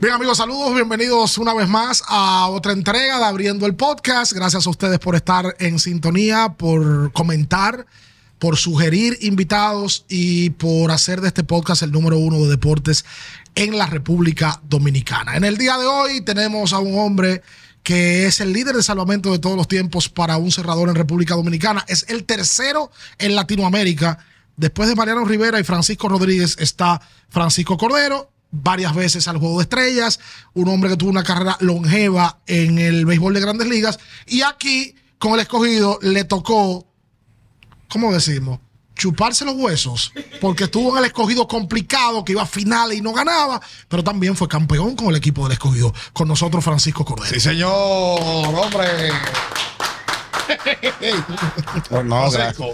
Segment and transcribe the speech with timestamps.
[0.00, 4.32] Bien amigos, saludos, bienvenidos una vez más a otra entrega de Abriendo el Podcast.
[4.32, 7.84] Gracias a ustedes por estar en sintonía, por comentar,
[8.38, 13.04] por sugerir invitados y por hacer de este podcast el número uno de deportes
[13.54, 15.36] en la República Dominicana.
[15.36, 17.42] En el día de hoy tenemos a un hombre
[17.82, 21.34] que es el líder de salvamento de todos los tiempos para un cerrador en República
[21.34, 21.84] Dominicana.
[21.88, 24.18] Es el tercero en Latinoamérica.
[24.56, 29.62] Después de Mariano Rivera y Francisco Rodríguez está Francisco Cordero, varias veces al Juego de
[29.62, 30.20] Estrellas,
[30.54, 33.98] un hombre que tuvo una carrera longeva en el béisbol de grandes ligas.
[34.26, 36.86] Y aquí, con el escogido, le tocó,
[37.88, 38.60] ¿cómo decimos?
[38.94, 43.12] Chuparse los huesos, porque estuvo en el escogido complicado, que iba a finales y no
[43.12, 45.94] ganaba, pero también fue campeón con el equipo del escogido.
[46.12, 47.32] Con nosotros, Francisco Cordero.
[47.32, 49.10] Sí, señor, hombre.
[52.04, 52.28] no,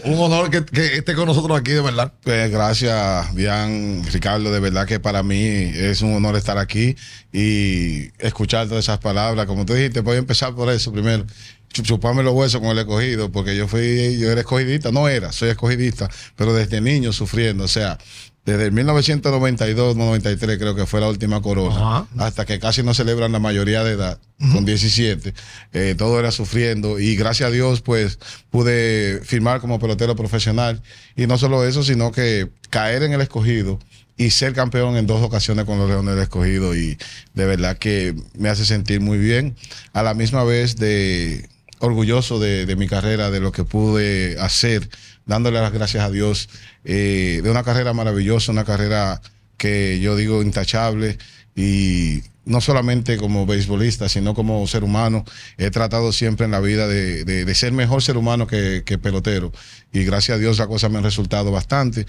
[0.04, 2.12] un honor que, esté con nosotros aquí, de verdad.
[2.22, 4.52] Pues gracias, bien, Ricardo.
[4.52, 6.96] De verdad que para mí es un honor estar aquí
[7.32, 9.46] y escuchar todas esas palabras.
[9.46, 11.26] Como tú dijiste, voy a empezar por eso primero.
[11.68, 15.50] Chuparme los huesos con el escogido, porque yo fui, yo era escogidista, no era, soy
[15.50, 17.64] escogidista, pero desde niño sufriendo.
[17.64, 17.98] O sea,
[18.46, 23.32] desde el 1992, 93 creo que fue la última corona, hasta que casi no celebran
[23.32, 24.20] la mayoría de edad,
[24.52, 25.34] con 17,
[25.72, 30.80] eh, todo era sufriendo y gracias a Dios pues pude firmar como pelotero profesional
[31.16, 33.80] y no solo eso, sino que caer en el escogido
[34.16, 36.96] y ser campeón en dos ocasiones con los Leones del Escogido y
[37.34, 39.56] de verdad que me hace sentir muy bien,
[39.92, 41.48] a la misma vez de
[41.80, 44.88] orgulloso de, de mi carrera, de lo que pude hacer
[45.26, 46.48] dándole las gracias a Dios
[46.84, 49.20] eh, de una carrera maravillosa, una carrera
[49.56, 51.18] que yo digo intachable
[51.54, 55.24] y no solamente como beisbolista, sino como ser humano.
[55.58, 59.52] He tratado siempre en la vida de, de, ser mejor ser humano que, que, pelotero.
[59.92, 62.06] Y gracias a Dios las cosas me han resultado bastante.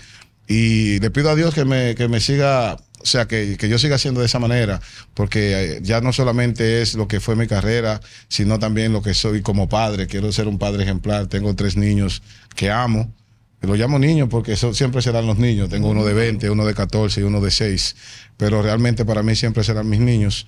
[0.48, 3.78] Y le pido a Dios que me, que me siga, o sea, que, que yo
[3.78, 4.82] siga haciendo de esa manera,
[5.14, 9.14] porque eh, ya no solamente es lo que fue mi carrera, sino también lo que
[9.14, 10.08] soy como padre.
[10.08, 11.28] Quiero ser un padre ejemplar.
[11.28, 12.24] Tengo tres niños
[12.56, 13.14] que amo.
[13.62, 15.70] Lo llamo niños porque eso siempre serán los niños.
[15.70, 17.96] Tengo uno de 20, uno de 14 y uno de 6.
[18.36, 20.48] Pero realmente para mí siempre serán mis niños.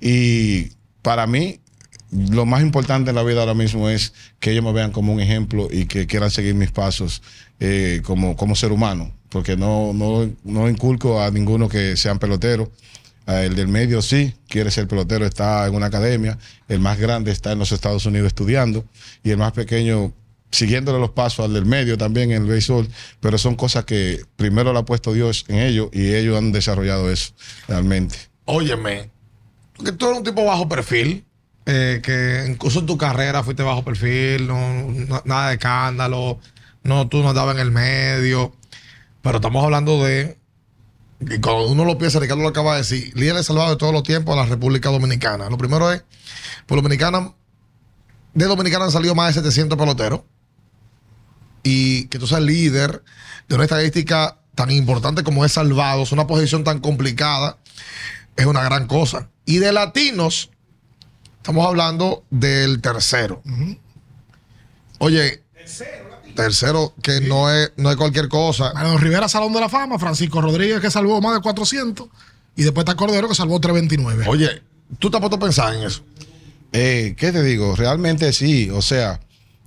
[0.00, 0.72] Y
[1.02, 1.60] para mí,
[2.10, 5.20] lo más importante en la vida ahora mismo es que ellos me vean como un
[5.20, 7.22] ejemplo y que quieran seguir mis pasos
[7.60, 9.12] eh, como, como ser humano.
[9.30, 12.68] Porque no, no, no inculco a ninguno que sean peloteros.
[13.26, 16.36] El del medio sí, quiere ser pelotero, está en una academia.
[16.68, 18.84] El más grande está en los Estados Unidos estudiando.
[19.22, 20.12] Y el más pequeño
[20.50, 22.88] siguiéndole los pasos al del medio también en el béisbol,
[23.20, 27.10] pero son cosas que primero lo ha puesto Dios en ellos y ellos han desarrollado
[27.10, 27.32] eso
[27.68, 28.16] realmente.
[28.46, 29.10] Óyeme,
[29.76, 31.24] porque tú eres un tipo bajo perfil,
[31.66, 36.40] eh, que incluso en tu carrera fuiste bajo perfil, no, nada de escándalo,
[36.82, 38.52] no, tú no estabas en el medio,
[39.22, 40.38] pero estamos hablando de,
[41.20, 44.02] y cuando uno lo piensa, Ricardo lo acaba de decir, líder salvado de todos los
[44.02, 45.50] tiempos a la República Dominicana.
[45.50, 46.02] Lo primero es,
[46.66, 47.34] por Dominicana,
[48.34, 50.20] de Dominicana han salido más de 700 peloteros
[51.62, 53.02] y que tú seas líder
[53.48, 57.58] de una estadística tan importante como es Salvados, una posición tan complicada,
[58.36, 59.28] es una gran cosa.
[59.44, 60.50] Y de latinos,
[61.36, 63.42] estamos hablando del tercero.
[64.98, 66.09] Oye, tercero,
[67.02, 68.72] que no es, no es cualquier cosa.
[68.72, 72.08] Bueno, Rivera, Salón de la Fama, Francisco Rodríguez, que salvó más de 400,
[72.56, 74.24] y después está Cordero, que salvó 329.
[74.28, 74.62] Oye,
[74.98, 76.02] ¿tú te has puesto a pensar en eso?
[76.72, 77.74] Eh, ¿Qué te digo?
[77.76, 79.20] Realmente sí, o sea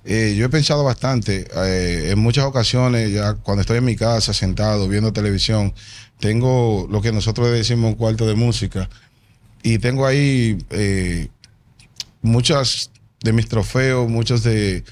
[0.06, 4.34] eh, yo he pensado bastante, eh, en muchas ocasiones, ya cuando estoy en mi casa
[4.34, 5.72] sentado viendo televisión,
[6.20, 8.90] tengo lo que nosotros decimos un cuarto de música
[9.62, 11.28] y tengo ahí eh,
[12.20, 12.90] muchas
[13.22, 14.84] de mis trofeos, muchos de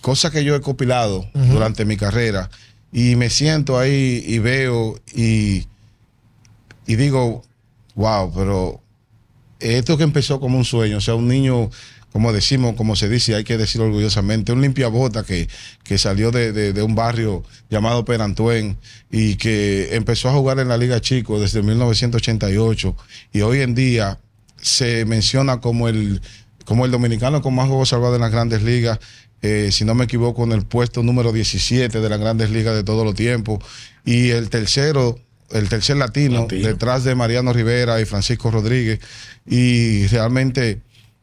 [0.00, 2.50] cosas que yo he compilado durante mi carrera
[2.92, 5.66] y me siento ahí y veo y,
[6.86, 7.42] y digo,
[7.94, 8.80] wow, pero
[9.60, 11.70] esto que empezó como un sueño, o sea, un niño
[12.12, 15.48] como decimos, como se dice, hay que decirlo orgullosamente, un limpiabota que,
[15.84, 18.78] que salió de, un barrio llamado Perantuen
[19.10, 22.96] y que empezó a jugar en la Liga Chico desde 1988
[23.32, 24.18] y hoy en día
[24.60, 26.20] se menciona como el,
[26.64, 28.98] como el dominicano con más juegos salvados en las grandes ligas.
[29.42, 32.84] Eh, si no me equivoco, en el puesto número 17 de las grandes ligas de
[32.84, 33.64] todos los tiempos.
[34.04, 35.18] Y el tercero,
[35.50, 39.00] el tercer latino, detrás de Mariano Rivera y Francisco Rodríguez.
[39.46, 40.82] Y realmente,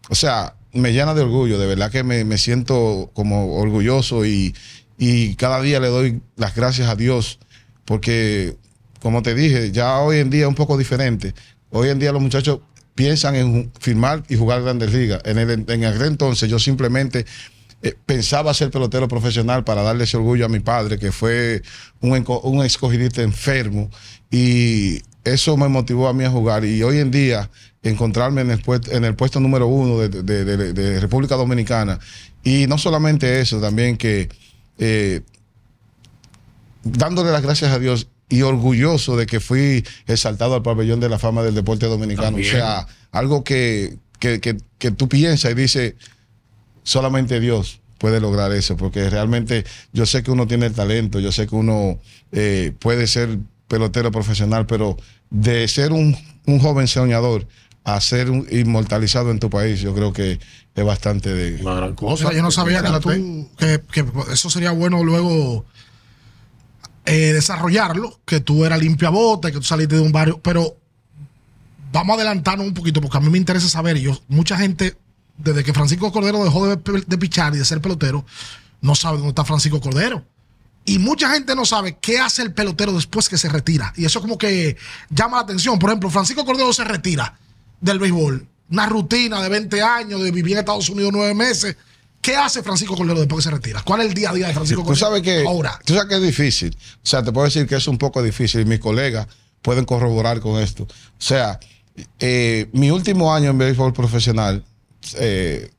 [0.09, 4.55] o sea, me llena de orgullo, de verdad que me, siento como orgulloso y,
[5.37, 7.39] cada día le doy las gracias a Dios
[7.85, 8.57] porque,
[8.99, 11.33] como te dije, ya hoy en día es un poco diferente.
[11.69, 12.61] Hoy en día los muchachos
[12.95, 15.21] piensan en firmar y jugar grandes ligas.
[15.23, 17.25] En, el, en aquel entonces yo simplemente
[17.83, 21.62] eh, pensaba ser pelotero profesional para darle ese orgullo a mi padre, que fue
[22.01, 23.89] un, un escogidista enfermo.
[24.31, 27.50] Y eso me motivó a mí a jugar y hoy en día
[27.83, 32.00] encontrarme en el, puesto, en el puesto número uno de, de- de- de República Dominicana
[32.44, 34.29] y no solamente eso, también que
[34.79, 35.21] eh,
[36.83, 41.19] dándole las gracias a Dios y orgulloso de que fui exaltado al pabellón de la
[41.19, 42.27] fama del deporte dominicano.
[42.27, 42.50] También.
[42.56, 45.94] O sea, algo que, que, que- que tú piensas y dices,
[46.88, 51.31] solamente Dios puede lograr eso, porque realmente yo sé que uno tiene el talento, yo
[51.34, 52.00] sé que uno
[52.31, 54.98] eh, puede ser pelotero profesional, pero
[55.30, 57.45] de ser un, un joven soñador
[57.84, 60.39] a ser un inmortalizado en tu país, yo creo que
[60.75, 61.62] es bastante de...
[61.62, 62.13] Una gran cosa.
[62.13, 63.19] O sea, yo no sabía que, Fíjate.
[63.19, 65.66] tú, que, que eso sería bueno luego
[67.06, 70.78] eh, desarrollarlo, que tú eras limpiabote, que tú saliste de un barrio, pero
[71.92, 74.95] vamos a adelantarnos un poquito porque a mí me interesa saber, y yo, mucha gente,
[75.38, 78.25] desde que Francisco Cordero dejó de, de pichar y de ser pelotero,
[78.81, 80.24] no sabe dónde está Francisco Cordero.
[80.86, 83.92] Y mucha gente no sabe qué hace el pelotero después que se retira.
[83.98, 84.78] Y eso como que
[85.10, 85.78] llama la atención.
[85.80, 87.38] Por ejemplo, Francisco Cordero se retira
[87.81, 88.48] del béisbol.
[88.69, 91.75] Una rutina de 20 años, de vivir en Estados Unidos nueve meses.
[92.22, 93.81] ¿Qué hace Francisco Cordero después que se retira?
[93.84, 95.06] ¿Cuál es el día a día de Francisco Tú Cordero?
[95.06, 95.78] sabes que, Ahora.
[95.86, 96.78] tú sabes que es difícil.
[96.95, 99.28] O sea, te puedo decir que es un poco difícil y mis colegas
[99.62, 100.84] pueden corroborar con esto.
[100.84, 100.88] O
[101.18, 101.60] sea,
[102.19, 104.63] eh, mi último año en béisbol profesional,
[105.19, 105.71] eh,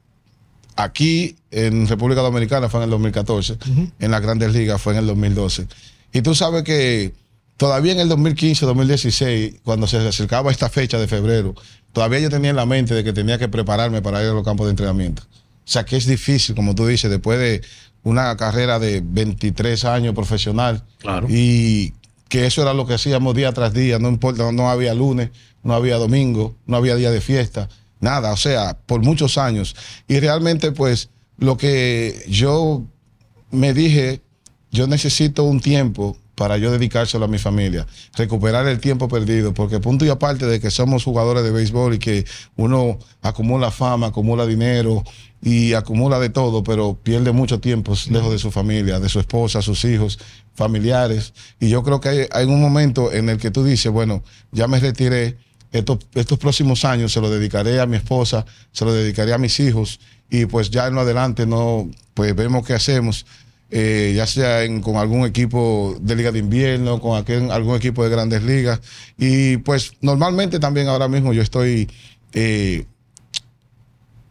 [0.76, 3.58] aquí en República Dominicana fue en el 2014,
[3.98, 5.66] en las grandes ligas fue en el 2012.
[6.12, 7.12] Y tú sabes que
[7.56, 11.54] todavía en el 2015, 2016, cuando se acercaba esta fecha de febrero,
[11.92, 14.44] todavía yo tenía en la mente de que tenía que prepararme para ir a los
[14.44, 15.22] campos de entrenamiento.
[15.22, 17.62] O sea, que es difícil, como tú dices, después de
[18.04, 20.82] una carrera de 23 años profesional.
[20.98, 21.26] Claro.
[21.28, 21.92] Y
[22.28, 25.30] que eso era lo que hacíamos día tras día, no importa, no, no había lunes,
[25.62, 27.68] no había domingo, no había día de fiesta,
[28.00, 29.74] nada, o sea, por muchos años.
[30.06, 32.84] Y realmente, pues, lo que yo
[33.50, 34.20] me dije,
[34.70, 37.84] yo necesito un tiempo para yo dedicárselo a mi familia,
[38.14, 41.98] recuperar el tiempo perdido, porque punto y aparte de que somos jugadores de béisbol y
[41.98, 42.24] que
[42.56, 45.02] uno acumula fama, acumula dinero
[45.42, 49.62] y acumula de todo, pero pierde mucho tiempo lejos de su familia, de su esposa,
[49.62, 50.20] sus hijos,
[50.54, 51.34] familiares.
[51.58, 54.22] Y yo creo que hay, hay un momento en el que tú dices, bueno,
[54.52, 55.38] ya me retiré,
[55.72, 59.58] estos, estos próximos años se lo dedicaré a mi esposa, se lo dedicaré a mis
[59.60, 60.00] hijos
[60.30, 63.26] y pues ya en lo adelante no, pues vemos qué hacemos,
[63.70, 68.02] eh, ya sea en- con algún equipo de liga de invierno, con aquel- algún equipo
[68.04, 68.80] de grandes ligas.
[69.18, 71.88] Y pues normalmente también ahora mismo yo estoy
[72.34, 72.84] eh,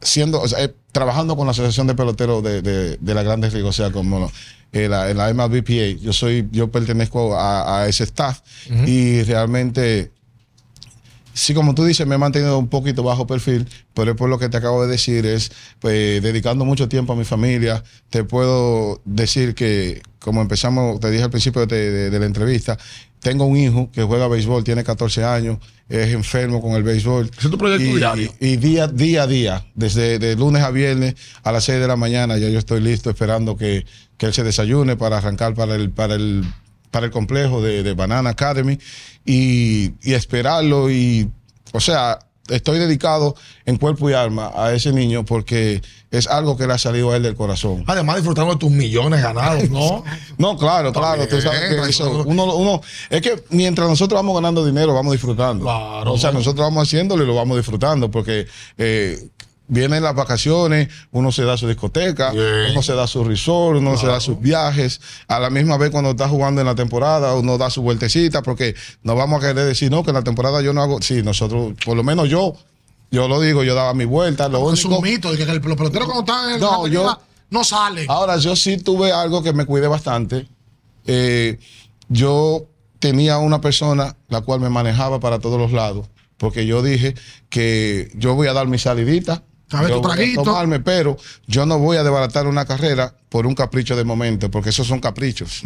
[0.01, 3.53] siendo, o sea, eh, trabajando con la Asociación de Peloteros de, de, de las Grandes
[3.53, 4.31] Ligas, o sea, como
[4.71, 8.41] eh, la, en la MLBPA, yo soy, yo pertenezco a, a ese staff
[8.87, 10.11] y realmente
[11.37, 14.39] sí, como tú dices, me he mantenido un poquito bajo perfil, pero es por lo
[14.39, 17.83] que te acabo de decir, es pues, dedicando mucho tiempo a mi familia.
[18.09, 22.77] Te puedo decir que, como empezamos, te dije al principio de, de- de la entrevista,
[23.19, 25.57] tengo un hijo que juega béisbol, tiene 14 años,
[25.89, 27.29] es enfermo con el béisbol.
[27.37, 28.33] Es tu proyecto y, diario.
[28.39, 31.95] Y día, día a día, desde de lunes a viernes a las 6 de la
[31.95, 33.85] mañana, ya yo estoy listo esperando que,
[34.17, 36.43] que él se desayune para arrancar para el, para el,
[36.91, 38.77] para el complejo de, de Banana Academy
[39.25, 40.89] y, y esperarlo.
[40.89, 41.29] Y,
[41.73, 42.19] o sea,
[42.49, 43.35] estoy dedicado
[43.65, 45.81] en cuerpo y alma a ese niño porque
[46.11, 47.83] es algo que le ha salido a él del corazón.
[47.87, 50.03] Además, disfrutando de tus millones ganados, ¿no?
[50.37, 51.27] No, claro, claro.
[51.27, 52.23] Tú sabes que También, eso, claro.
[52.27, 55.65] uno, uno, es que mientras nosotros vamos ganando dinero, vamos disfrutando.
[55.65, 56.13] Claro.
[56.13, 58.47] O sea, nosotros vamos haciéndolo y lo vamos disfrutando porque
[58.77, 59.29] eh,
[59.67, 62.71] vienen las vacaciones, uno se da su discoteca, Bien.
[62.71, 65.01] uno se da su resort, uno se da sus viajes.
[65.27, 68.75] A la misma vez, cuando está jugando en la temporada, uno da su vueltecita porque
[69.03, 71.01] no vamos a querer decir, no, que en la temporada yo no hago.
[71.01, 72.53] Sí, nosotros, por lo menos yo,
[73.11, 74.47] yo lo digo, yo daba mi vuelta.
[74.49, 77.19] Lo Es único, un mito los peloteros cuando están en No, la yo-
[77.49, 78.05] no salen.
[78.09, 80.47] Ahora, yo sí tuve algo que me cuidé bastante.
[81.05, 81.57] Eh,
[82.09, 82.65] yo
[82.99, 86.07] tenía una persona la cual me manejaba para todos los lados,
[86.37, 87.15] porque yo dije
[87.49, 89.43] que yo voy a dar mi salidita.
[89.69, 90.43] Yo tu voy a traguito.
[90.43, 94.69] tomarme, pero yo no voy a desbaratar una carrera por un capricho de momento, porque
[94.69, 95.61] esos son caprichos.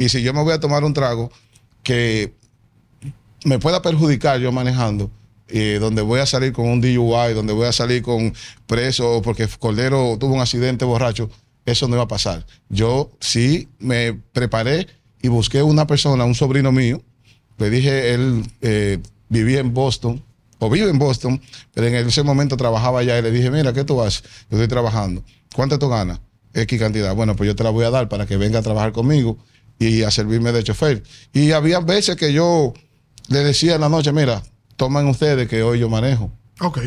[0.00, 1.30] Y si yo me voy a tomar un trago
[1.82, 2.34] que
[3.44, 5.10] me pueda perjudicar yo manejando,
[5.48, 8.34] eh, donde voy a salir con un DUI, donde voy a salir con
[8.66, 11.30] preso porque Cordero tuvo un accidente borracho,
[11.64, 12.44] eso no iba a pasar.
[12.68, 14.88] Yo sí me preparé
[15.22, 17.00] y busqué una persona, un sobrino mío,
[17.58, 18.98] le dije, él eh,
[19.28, 20.22] vivía en Boston,
[20.58, 21.40] o vive en Boston,
[21.74, 24.22] pero en ese momento trabajaba allá y le dije, mira, ¿qué tú haces?
[24.50, 25.24] Yo estoy trabajando.
[25.54, 26.20] ¿Cuánto tú ganas?
[26.54, 27.14] X cantidad.
[27.14, 29.38] Bueno, pues yo te la voy a dar para que venga a trabajar conmigo
[29.78, 31.02] y a servirme de chofer.
[31.32, 32.72] Y había veces que yo
[33.28, 34.42] le decía en la noche, mira,
[34.76, 36.30] tomen ustedes que hoy yo manejo.
[36.60, 36.78] Ok.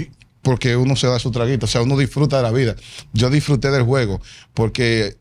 [0.42, 2.76] Porque uno se da su traguito, o sea, uno disfruta de la vida.
[3.14, 4.22] Yo disfruté del juego,
[4.54, 5.18] porque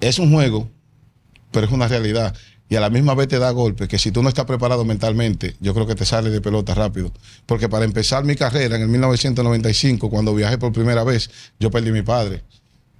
[0.00, 0.70] es un juego,
[1.50, 2.34] pero es una realidad.
[2.74, 4.84] Y y a la misma vez te da golpe, que si tú no estás preparado
[4.84, 7.12] mentalmente, yo creo que te sale de pelota rápido.
[7.46, 11.90] Porque para empezar mi carrera en el 1995, cuando viajé por primera vez, yo perdí
[11.90, 12.42] a mi padre.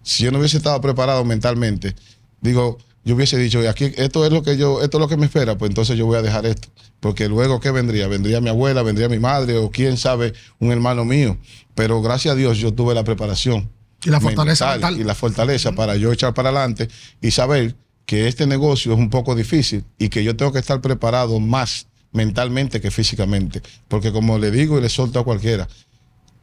[0.04, 1.96] Si yo no hubiese estado preparado mentalmente,
[2.40, 5.26] digo, yo hubiese dicho, aquí esto es lo que yo, esto es lo que me
[5.26, 6.68] espera, pues entonces yo voy a dejar esto.
[7.00, 8.06] Porque luego, ¿qué vendría?
[8.06, 11.36] Vendría mi abuela, vendría mi madre, o quién sabe, un hermano mío.
[11.74, 13.68] Pero gracias a Dios yo tuve la preparación.
[14.04, 15.00] Y la fortaleza mental mental.
[15.00, 16.88] Y la fortaleza para yo echar para adelante
[17.20, 17.74] y saber
[18.06, 21.86] que este negocio es un poco difícil y que yo tengo que estar preparado más
[22.12, 23.62] mentalmente que físicamente.
[23.88, 25.68] Porque como le digo y le solto a cualquiera,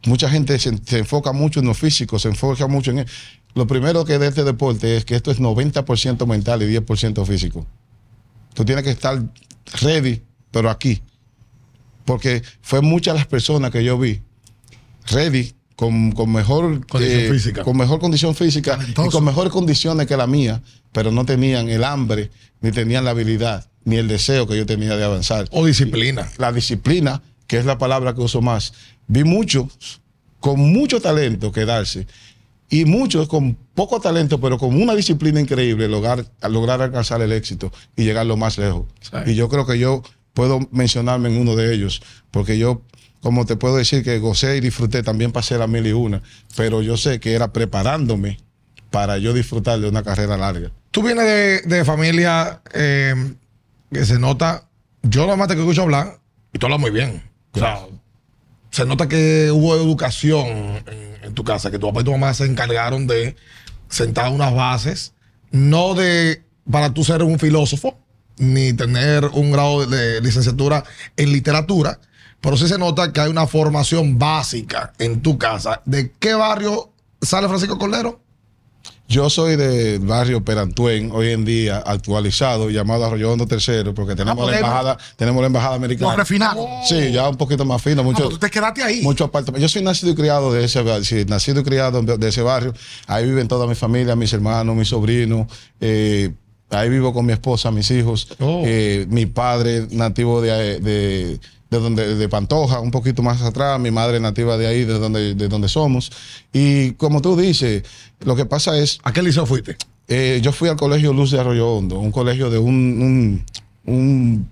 [0.06, 3.06] mucha gente se, se enfoca mucho en lo físico, se enfoca mucho en...
[3.54, 7.66] Lo primero que de este deporte es que esto es 90% mental y 10% físico.
[8.54, 9.22] Tú tienes que estar
[9.82, 11.02] ready, pero aquí.
[12.06, 14.22] Porque fue muchas las personas que yo vi
[15.08, 17.64] ready, con, con mejor eh, Condición física.
[17.64, 21.84] con mejor condición física y con mejores condiciones que la mía, pero no tenían el
[21.84, 22.32] hambre,
[22.62, 26.30] ni tenían la habilidad, ni el deseo que yo tenía de avanzar O disciplina.
[26.38, 28.74] la disciplina, que es la palabra que uso más.
[29.08, 30.02] Vi muchos
[30.40, 32.08] con mucho talento quedarse
[32.70, 37.72] y muchos con poco talento, pero con una disciplina increíble, lograr, lograr alcanzar el éxito
[37.96, 38.86] y llegar lo más lejos.
[39.02, 39.32] Sí.
[39.32, 42.82] Y yo creo que yo puedo mencionarme en uno de ellos, porque yo,
[43.20, 46.22] como te puedo decir, que gocé y disfruté, también pasé la mil y una,
[46.56, 48.40] pero yo sé que era preparándome
[48.90, 50.72] para yo disfrutar de una carrera larga.
[50.92, 53.16] Tú vienes de, de familia eh,
[53.92, 54.66] que se nota.
[55.04, 56.20] Yo nomás te escucho hablar
[56.54, 57.24] y tú hablas muy bien.
[57.54, 57.86] O sea,
[58.70, 62.34] se nota que hubo educación en, en tu casa, que tu papá y tu mamá
[62.34, 63.36] se encargaron de
[63.90, 65.14] sentar unas bases,
[65.52, 67.98] no de para tú ser un filósofo,
[68.38, 70.84] ni tener un grado de licenciatura
[71.18, 72.00] en literatura,
[72.40, 75.82] pero sí se nota que hay una formación básica en tu casa.
[75.86, 78.22] ¿De qué barrio sale Francisco Cordero?
[79.12, 84.38] Yo soy del barrio Perantuen, hoy en día actualizado, llamado Arroyo Hondo Tercero, porque tenemos
[84.38, 84.70] la podemos.
[84.70, 86.16] embajada, tenemos la embajada americana.
[86.16, 86.66] refinado.
[86.88, 89.02] Sí, ya un poquito más fino, Ah, mucho, pues tú te quedaste ahí.
[89.02, 89.30] mucho.
[89.58, 92.42] Yo soy nacido y criado de ese barrio, sí, nacido y criado de, de ese
[92.42, 92.74] barrio.
[93.06, 95.46] Ahí viven toda mi familia, mis hermanos, mis sobrinos.
[95.82, 96.32] eh,
[96.70, 98.30] ahí vivo con mi esposa, mis hijos.
[98.40, 98.64] Oh.
[98.66, 101.40] Eh, mi padre nativo de, de,
[101.72, 105.34] de donde de Pantoja, un poquito más atrás, mi madre nativa de ahí, de donde,
[105.36, 106.12] de donde somos.
[106.54, 107.84] Y como tú dices,
[108.20, 109.78] lo que pasa es ¿A qué liceo fuiste?
[110.10, 112.76] eh, yo fui al colegio Luz de Arroyo Hondo, un colegio de un,
[113.86, 114.50] un- un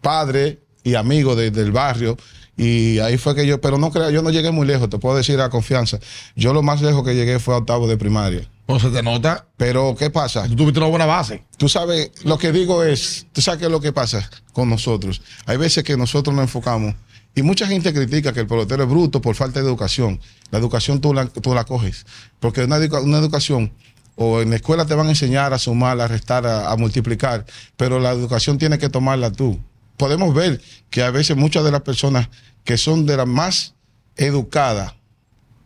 [0.00, 2.16] padre y amigo de- del barrio.
[2.56, 5.16] Y ahí fue que yo, pero no creo, yo no llegué muy lejos, te puedo
[5.16, 5.98] decir a confianza.
[6.36, 8.48] Yo lo más lejos que llegué fue a octavo de primaria.
[8.66, 10.46] O se te nota, Pero, ¿qué pasa?
[10.48, 11.44] tú tuviste una buena base.
[11.56, 15.20] Tú sabes, lo que digo es, tú sabes qué es lo que pasa con nosotros.
[15.46, 16.94] Hay veces que nosotros nos enfocamos
[17.34, 20.20] y mucha gente critica que el pelotero es bruto por falta de educación.
[20.50, 22.06] La educación tú la, tú la coges.
[22.40, 23.72] Porque una, educa- una educación,
[24.16, 27.44] o en la escuela te van a enseñar a sumar, a restar, a, a multiplicar,
[27.76, 29.58] pero la educación tiene que tomarla tú.
[29.96, 32.28] Podemos ver que a veces muchas de las personas
[32.64, 33.74] que son de las más
[34.16, 34.94] educadas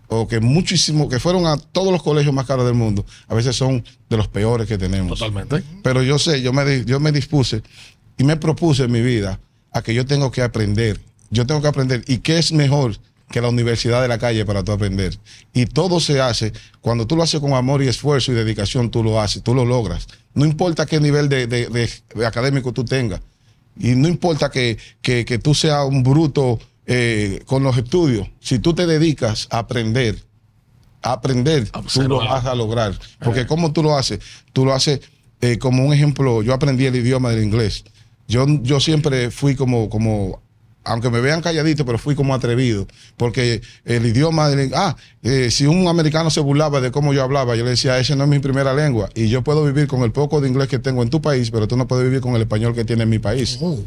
[0.08, 3.56] o que muchísimo, que fueron a todos los colegios más caros del mundo, a veces
[3.56, 5.18] son de los peores que tenemos.
[5.18, 5.62] Totalmente.
[5.82, 7.62] Pero yo sé, yo me, yo me dispuse
[8.18, 9.40] y me propuse en mi vida
[9.72, 11.00] a que yo tengo que aprender.
[11.30, 12.04] Yo tengo que aprender.
[12.06, 12.96] ¿Y qué es mejor
[13.30, 15.18] que la universidad de la calle para tú aprender?
[15.52, 19.02] Y todo se hace, cuando tú lo haces con amor y esfuerzo y dedicación, tú
[19.02, 20.06] lo haces, tú lo logras.
[20.34, 23.20] No importa qué nivel de, de- de- de académico tú tengas.
[23.78, 28.28] Y no importa que, que- que tú seas un bruto eh, con los estudios.
[28.40, 30.22] Si tú te dedicas a aprender,
[31.02, 32.08] a aprender, tú Observar.
[32.08, 32.98] lo vas a lograr.
[33.22, 34.20] Porque ¿cómo tú lo haces?
[34.52, 35.00] Tú lo haces
[35.40, 36.42] eh, como un ejemplo.
[36.42, 37.84] Yo aprendí el idioma del inglés.
[38.28, 40.40] Yo, yo siempre fui como, como,
[40.84, 42.86] aunque me vean calladito, pero fui como atrevido.
[43.16, 47.56] Porque el idioma del ah, eh, si un americano se burlaba de cómo yo hablaba,
[47.56, 49.08] yo le decía, esa no es mi primera lengua.
[49.14, 51.68] Y yo puedo vivir con el poco de inglés que tengo en tu país, pero
[51.68, 53.58] tú no puedes vivir con el español que tiene en mi país.
[53.60, 53.78] Oh.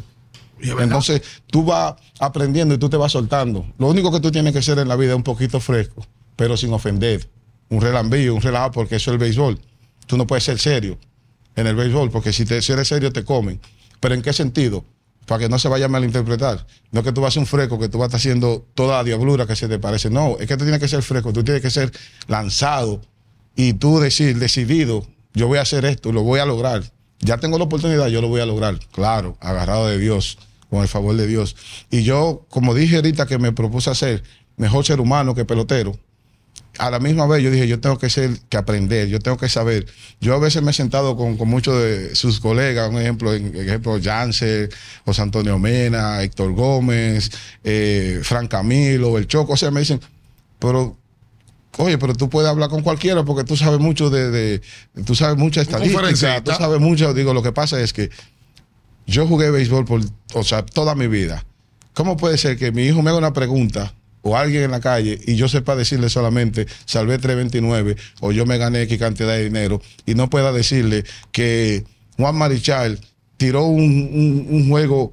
[0.62, 3.66] Entonces, tú vas aprendiendo y tú te vas soltando.
[3.78, 6.56] Lo único que tú tienes que hacer en la vida es un poquito fresco, pero
[6.56, 7.28] sin ofender.
[7.68, 9.60] Un relambío, un relajo, porque eso es el béisbol.
[10.06, 10.98] Tú no puedes ser serio
[11.56, 13.60] en el béisbol, porque si eres serio te comen.
[14.00, 14.84] ¿Pero en qué sentido?
[15.26, 16.66] Para que no se vaya a malinterpretar.
[16.90, 18.66] No es que tú vas a ser un fresco, que tú vas a estar haciendo
[18.74, 20.10] toda la diablura que se te parece.
[20.10, 21.92] No, es que tú tienes que ser fresco, tú tienes que ser
[22.26, 23.00] lanzado
[23.54, 26.82] y tú decir, decidido, yo voy a hacer esto, lo voy a lograr.
[27.20, 28.78] Ya tengo la oportunidad, yo lo voy a lograr.
[28.92, 30.38] Claro, agarrado de Dios,
[30.70, 31.56] con el favor de Dios.
[31.90, 34.22] Y yo, como dije ahorita que me propuse hacer
[34.56, 35.98] mejor ser humano que pelotero,
[36.78, 39.48] a la misma vez yo dije, yo tengo que ser, que aprender, yo tengo que
[39.48, 39.86] saber.
[40.20, 43.54] Yo a veces me he sentado con, con muchos de sus colegas, un ejemplo, en,
[43.56, 44.70] ejemplo, Janser,
[45.04, 47.30] José Antonio Mena, Héctor Gómez,
[47.64, 50.00] eh, Fran Camilo, El Choco, o sea, me dicen,
[50.58, 50.96] pero
[51.76, 54.60] Oye, pero tú puedes hablar con cualquiera porque tú sabes mucho de, de-
[55.06, 55.96] tú sabes mucha estadística,
[56.42, 57.14] tú sabes mucho.
[57.14, 58.10] Digo, lo que pasa es que
[59.06, 60.00] Yo jugué béisbol por,
[60.34, 61.44] o sea, toda mi vida.
[61.94, 65.18] ¿Cómo puede ser que mi hijo me haga una pregunta o alguien en la calle
[65.26, 69.80] y yo sepa decirle solamente salvé 329 o yo me gané X cantidad de dinero
[70.06, 71.84] y no pueda decirle que
[72.16, 73.00] Juan Marichal
[73.36, 75.12] tiró un, juego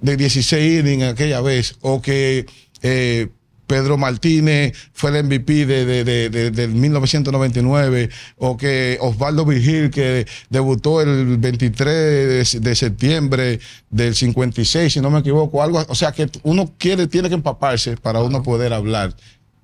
[0.00, 2.46] de 16 innings aquella vez o que
[2.82, 3.28] eh,
[3.70, 9.90] Pedro Martínez fue el MVP de, de- de- de- del 1999 o que Osvaldo Vigil
[9.90, 15.94] que debutó el 23 de, de septiembre del 56 si no me equivoco algo o
[15.94, 19.14] sea que uno quiere tiene que empaparse para uno poder hablar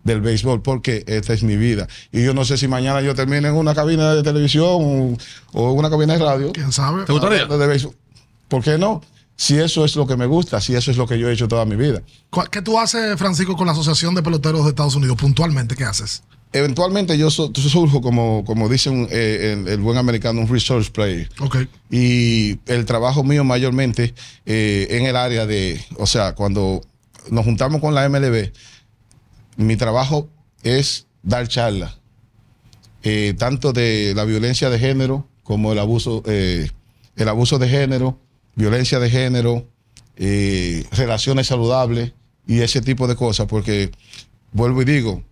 [0.04, 3.48] del béisbol porque esta es mi vida y yo no sé si mañana yo termine
[3.48, 5.16] en una cabina de televisión o,
[5.52, 7.04] o en una cabina de radio ¿Quién sabe?
[7.04, 7.42] ¿Te gustaría?
[7.42, 7.94] hablando de béisbol.
[8.46, 9.02] ¿Por qué no?
[9.37, 11.47] Si eso es lo que me gusta, si eso es lo que yo he hecho
[11.47, 12.02] toda mi vida.
[12.31, 15.16] ¿Cuál- ¿Qué tú haces, Francisco, con la Asociación de Peloteros de Estados Unidos?
[15.19, 16.23] Puntualmente, ¿qué haces?
[16.52, 20.90] Eventualmente yo so- surjo como, como dice un, eh, el, el buen americano, un resource
[20.90, 21.28] player.
[21.40, 21.57] Ok.
[21.90, 24.14] Y el trabajo mío mayormente
[24.47, 26.81] eh, en el área de, o sea, cuando
[27.31, 28.52] nos juntamos con la MLB,
[29.59, 30.28] mi trabajo
[30.62, 31.99] es dar charlas,
[33.02, 36.71] eh, tanto de la violencia de género como el abuso, eh,
[37.16, 38.19] el abuso de género,
[38.56, 39.66] violencia de género,
[40.16, 42.12] eh, relaciones saludables
[42.46, 43.90] y ese tipo de cosas, porque
[44.52, 45.22] vuelvo y digo,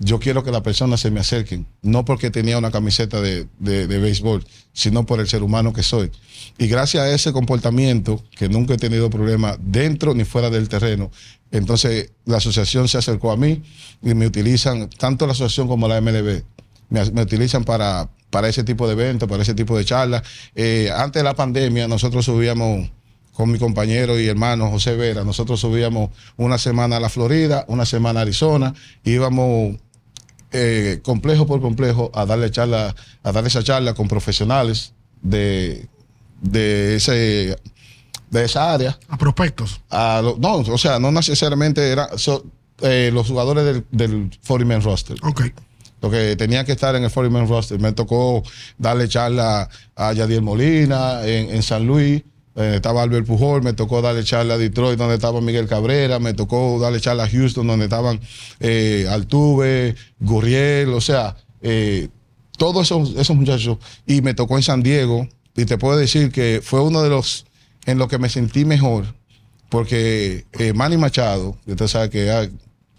[0.00, 3.86] yo quiero que las personas se me acerquen, no porque tenía una camiseta de, de-
[3.86, 6.10] béisbol, sino por el ser humano que soy.
[6.58, 11.10] Y gracias a ese comportamiento, que nunca he tenido problema dentro ni fuera del terreno,
[11.52, 13.62] entonces la asociación se acercó a mí
[14.02, 16.42] y me utilizan, tanto la asociación como la MLB,
[16.90, 20.22] me, me utilizan para, para ese tipo de eventos, para ese tipo de charlas.
[20.54, 22.90] Eh, antes de la pandemia, nosotros subíamos
[23.32, 27.84] con mi compañero y hermano José Vera, nosotros subíamos una semana a la Florida, una
[27.84, 29.76] semana a Arizona, íbamos
[30.52, 32.94] eh, complejo por complejo a darle charla,
[33.24, 35.88] a darle esa charla con profesionales de,
[36.40, 37.56] de ese
[38.30, 38.98] de esa área.
[39.08, 39.80] A prospectos.
[39.90, 42.44] A lo- no, o sea, no necesariamente eran so-
[42.82, 45.42] eh, los jugadores del, del 40-man roster Ok.
[46.10, 47.80] Que tenía que estar en el 40-man roster.
[47.80, 48.42] Me tocó
[48.78, 52.22] darle charla a Yadier Molina en, San Luis.
[52.56, 56.34] eh, estaba Albert Pujol, me tocó darle charla a Detroit donde estaba Miguel Cabrera, me
[56.34, 58.20] tocó darle charla a Houston donde estaban
[58.60, 62.08] eh, Altuve, Gurriel, o sea, eh,
[62.56, 63.78] todos esos, esos muchachos.
[64.06, 67.46] Y me tocó en San Diego y te puedo decir que fue uno de los
[67.86, 69.06] en los que me sentí mejor
[69.74, 72.48] porque eh, Manny Machado, usted sabe que ah,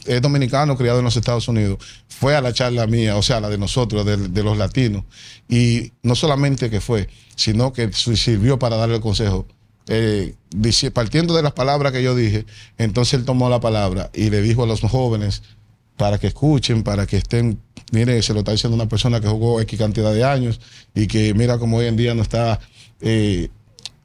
[0.06, 3.50] es dominicano criado en los Estados Unidos, fue a la charla mía, o sea, la
[3.50, 5.04] de nosotros, de, los latinos.
[5.50, 9.48] Y no solamente que fue, sino que sirvió para darle el consejo.
[9.88, 10.34] Eh,
[10.94, 12.46] partiendo de las palabras que yo dije,
[12.78, 15.44] entonces él tomó la palabra y le dijo a los jóvenes
[15.98, 17.60] para que escuchen, para que estén,
[17.92, 20.60] mire, se lo está diciendo una persona que jugó X cantidad de años
[20.94, 22.60] y que mira como hoy en día no está
[23.02, 23.50] eh,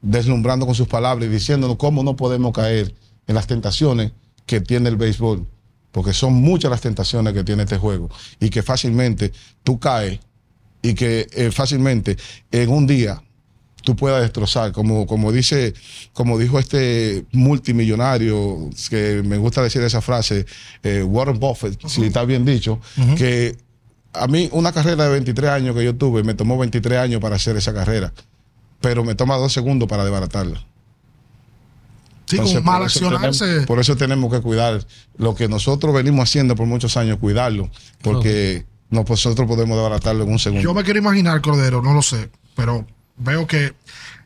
[0.01, 2.93] deslumbrando con sus palabras y diciéndonos cómo no podemos caer
[3.27, 4.11] en las tentaciones
[4.45, 5.47] que tiene el béisbol,
[5.91, 9.31] porque son muchas las tentaciones que tiene este juego y que fácilmente
[9.63, 10.19] tú caes
[10.81, 12.17] y que eh, fácilmente
[12.51, 13.21] en un día
[13.83, 15.73] tú puedas destrozar, como, como dice,
[16.13, 20.45] como dijo este multimillonario, que me gusta decir esa frase,
[20.83, 22.79] eh, Warren Buffett, si está bien dicho,
[23.17, 23.57] que
[24.13, 27.37] a mí una carrera de 23 años que yo tuve, me tomó 23 años para
[27.37, 28.13] hacer esa carrera,
[28.79, 30.65] pero me toma dos segundos para desbaratarla.
[32.31, 33.45] Sí, Entonces, con mal accionarse.
[33.45, 34.85] tenemos- por eso tenemos que cuidar
[35.17, 37.69] lo que nosotros venimos haciendo por muchos años, cuidarlo,
[38.01, 40.63] porque no, nosotros podemos desbaratarlo en un segundo.
[40.63, 42.85] Yo me quiero imaginar, Cordero, no lo sé, pero
[43.17, 43.73] veo que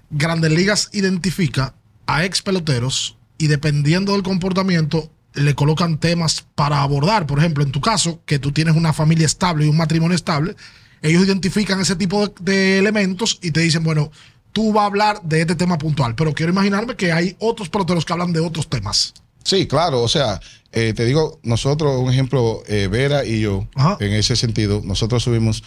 [0.09, 1.73] Grandes Ligas identifica
[2.07, 7.25] a ex peloteros y dependiendo del comportamiento le colocan temas para abordar.
[7.27, 10.55] Por ejemplo, en tu caso, que tú tienes una familia estable y un matrimonio estable,
[11.01, 14.11] ellos identifican ese tipo de, de elementos y te dicen, bueno,
[14.55, 18.05] tú vas a hablar de este tema puntual, pero quiero imaginarme que hay otros peloteros
[18.05, 19.13] que hablan de otros temas.
[19.43, 20.39] Sí, claro, o sea,
[20.71, 23.97] eh, te digo, nosotros, un ejemplo, eh, Vera y yo, Ajá.
[23.99, 25.61] en ese sentido, nosotros subimos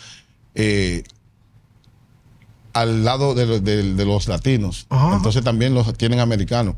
[0.55, 1.03] eh,
[2.73, 5.17] al lado de, lo- de- de los latinos, Ajá.
[5.17, 6.77] entonces también los tienen americanos.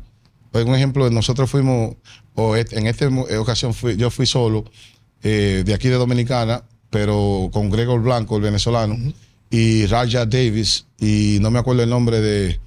[0.51, 1.95] Pues, un ejemplo, nosotros fuimos,
[2.35, 3.07] o en esta
[3.39, 4.65] ocasión fui- yo fui solo,
[5.23, 8.97] de aquí de Dominicana, pero con Gregor Blanco, el venezolano,
[9.51, 12.59] y Raja Davis, y no me acuerdo el nombre de,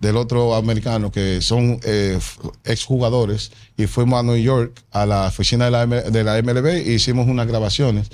[0.00, 2.18] del otro americano, que son eh,
[2.64, 6.66] exjugadores, y fuimos a New York, a la oficina de la, M- de la MLB,
[6.66, 8.08] e hicimos unas grabaciones.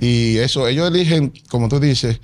[0.00, 2.20] Y eso, ellos eligen, como tú dices,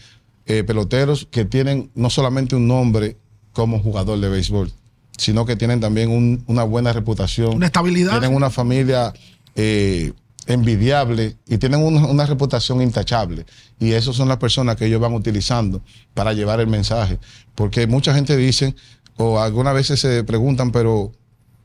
[0.47, 3.17] eh, peloteros que tienen no solamente un nombre
[3.53, 4.73] como jugador de béisbol,
[5.17, 7.55] sino que tienen también un- una buena reputación.
[7.57, 8.13] Una estabilidad.
[8.19, 9.13] Tienen una familia
[9.57, 10.13] eh,
[10.47, 13.47] envidiable y tienen una, una reputación intachable.
[13.79, 15.81] Y esas son las personas que ellos van utilizando
[16.15, 17.19] para llevar el mensaje.
[17.55, 18.75] Porque mucha gente dice,
[19.17, 21.13] o algunas veces se preguntan, pero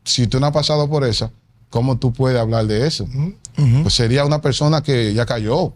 [0.03, 1.31] si tú no has pasado por esa,
[1.69, 3.07] ¿cómo tú puedes hablar de eso?
[3.81, 5.73] Pues sería una persona que ya cayó.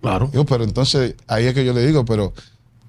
[0.00, 0.28] Claro.
[0.32, 2.32] Digo, pero entonces ahí es que yo le digo, pero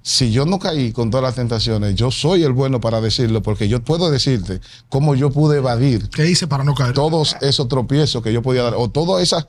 [0.06, 3.68] si yo no caí con todas las tentaciones, yo soy el bueno para decirlo, porque
[3.68, 6.92] yo puedo decirte cómo yo pude evadir ¿Qué hice para no caer?
[6.92, 9.46] todos esos tropiezos que yo podía dar, o todas esas,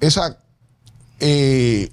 [0.00, 0.40] esa,
[1.20, 1.88] eh,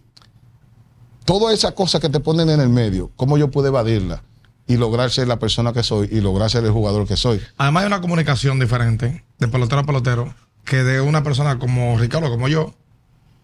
[1.23, 4.23] todas esas cosas que te ponen en el medio, cómo yo pude evadirla
[4.65, 7.39] y lograr ser la persona que soy y lograr ser el jugador que soy.
[7.57, 10.33] Además hay una comunicación diferente de pelotero a pelotero
[10.65, 12.73] que de una persona como Ricardo, como yo,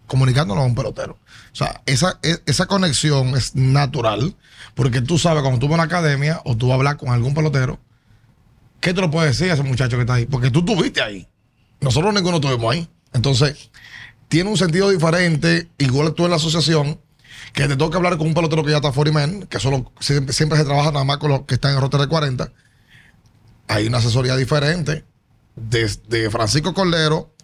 [0.06, 1.18] comunicándonos a un pelotero.
[1.52, 4.36] O sea, esa, e- esa conexión es natural
[4.74, 7.10] porque tú sabes cuando tú vas a una academia o tú vas a hablar con
[7.10, 7.78] algún pelotero,
[8.80, 10.26] ¿qué te lo puedes decir a ese muchacho que está ahí?
[10.26, 11.28] Porque tú estuviste ahí.
[11.80, 12.88] Nosotros ninguno estuvimos ahí.
[13.12, 13.70] Entonces,
[14.28, 17.00] tiene un sentido diferente, igual tú en la asociación,
[17.52, 20.32] que te toca hablar con un pelotero que ya está 40 man, que solo, siempre,
[20.32, 22.52] siempre se trabaja nada más con los que están en Rota de 40.
[23.68, 25.04] Hay una asesoría diferente
[25.54, 27.34] desde Francisco Cordero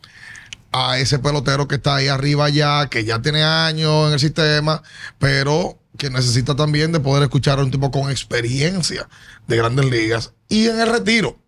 [0.72, 4.82] a ese pelotero que está ahí arriba ya, que ya tiene años en el sistema,
[5.18, 9.08] pero que necesita también de poder escuchar a un tipo con experiencia
[9.46, 11.38] de grandes ligas y en el retiro,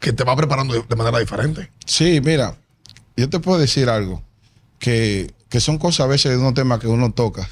[0.00, 1.70] que te va preparando de, manera diferente.
[1.86, 2.56] Sí, mira,
[3.16, 4.22] yo te puedo decir algo,
[4.78, 7.48] que, que son cosas a veces de unos temas que uno toca.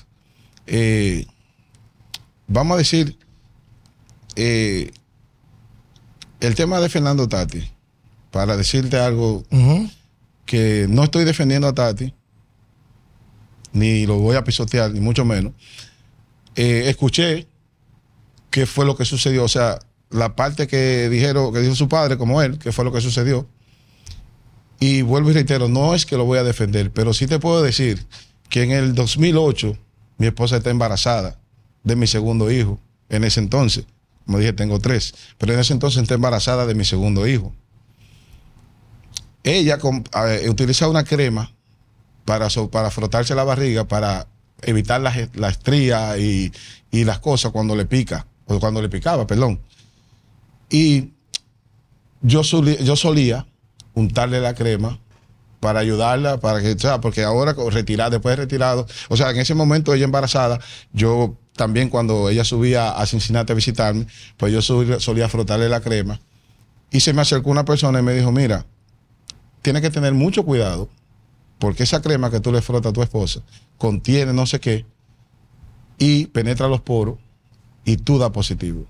[0.66, 1.26] Eh,
[2.48, 3.16] vamos a decir,
[4.34, 4.90] eh,
[6.40, 7.70] el tema de Fernando Tati,
[8.30, 9.44] para decirte algo
[10.46, 12.14] que no estoy defendiendo a Tati,
[13.72, 15.52] ni lo voy a pisotear, ni mucho menos.
[16.54, 17.46] Eh, escuché
[18.50, 19.78] qué fue lo que sucedió, o sea,
[20.10, 23.46] la parte que dijeron, que dijo su padre, como él, qué fue lo que sucedió.
[24.78, 27.62] Y vuelvo y reitero, no es que lo voy a defender, pero sí te puedo
[27.62, 28.06] decir
[28.48, 29.76] que en el 2008
[30.18, 31.38] mi esposa está embarazada
[31.82, 32.80] de mi segundo hijo.
[33.08, 33.86] En ese entonces,
[34.24, 37.54] como dije, tengo tres, pero en ese entonces está embarazada de mi segundo hijo.
[39.46, 39.78] Ella
[40.26, 41.52] eh, utiliza una crema
[42.24, 44.26] para, para frotarse la barriga, para
[44.62, 46.52] evitar las la estrías y,
[46.90, 49.60] y las cosas cuando le pica, o cuando le picaba, perdón.
[50.68, 51.12] Y
[52.22, 53.46] yo, solía, yo solía
[53.94, 54.98] untarle la crema
[55.60, 59.38] para ayudarla, para que, o sea, porque ahora retirar, después de retirado, o sea, en
[59.38, 60.58] ese momento ella embarazada,
[60.92, 66.20] yo también cuando ella subía a Cincinnati a visitarme, pues yo solía frotarle la crema.
[66.90, 68.66] Y se me acercó una persona y me dijo, mira,
[69.66, 70.88] tienes que tener mucho cuidado,
[71.58, 73.40] porque esa crema que tú le frotas a tu esposa
[73.78, 74.86] contiene no sé qué
[75.98, 77.18] y penetra los poros
[77.84, 78.84] y tú da positivo.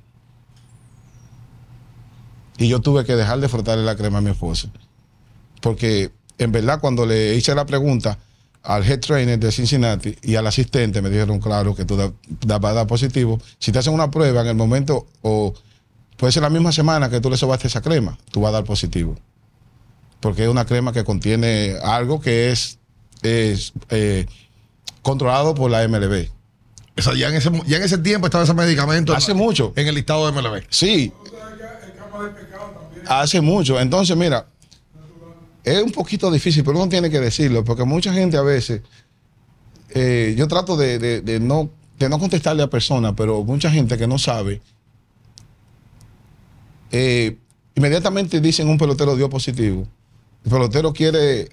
[2.59, 4.69] Y yo tuve que dejar de frotarle la crema a mi esposa.
[5.63, 8.19] Porque en verdad cuando le hice la pregunta
[8.63, 12.13] al head trainer de Cincinnati y al asistente me dijeron, claro, que tú da-
[12.59, 13.41] vas a dar positivo.
[13.59, 15.55] Si te hacen una prueba en el momento, o
[16.19, 18.65] puede ser la misma semana que tú le sobaste esa crema, tú vas a dar
[18.65, 19.17] positivo.
[20.21, 22.79] Porque es una crema que contiene algo que es,
[23.23, 24.27] es, eh,
[25.03, 26.29] controlado por la MLB.
[26.99, 29.73] O sea, ya en ese, ya en ese tiempo estaba ese medicamento Hace en- mucho.
[29.77, 30.63] en el listado de MLB.
[30.71, 31.13] Sí.
[33.07, 33.79] Hace mucho.
[33.79, 34.47] Entonces, mira,
[35.63, 38.81] es un poquito difícil, pero uno tiene que decirlo, porque mucha gente a veces,
[39.91, 43.97] eh, yo trato de, de- de no, de no contestarle a personas, pero mucha gente
[43.99, 44.61] que no sabe,
[46.91, 47.37] eh,
[47.75, 49.87] inmediatamente dicen un pelotero dio positivo.
[50.47, 51.49] El pelotero quiere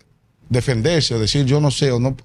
[0.49, 2.15] defenderse o decir yo no sé o no.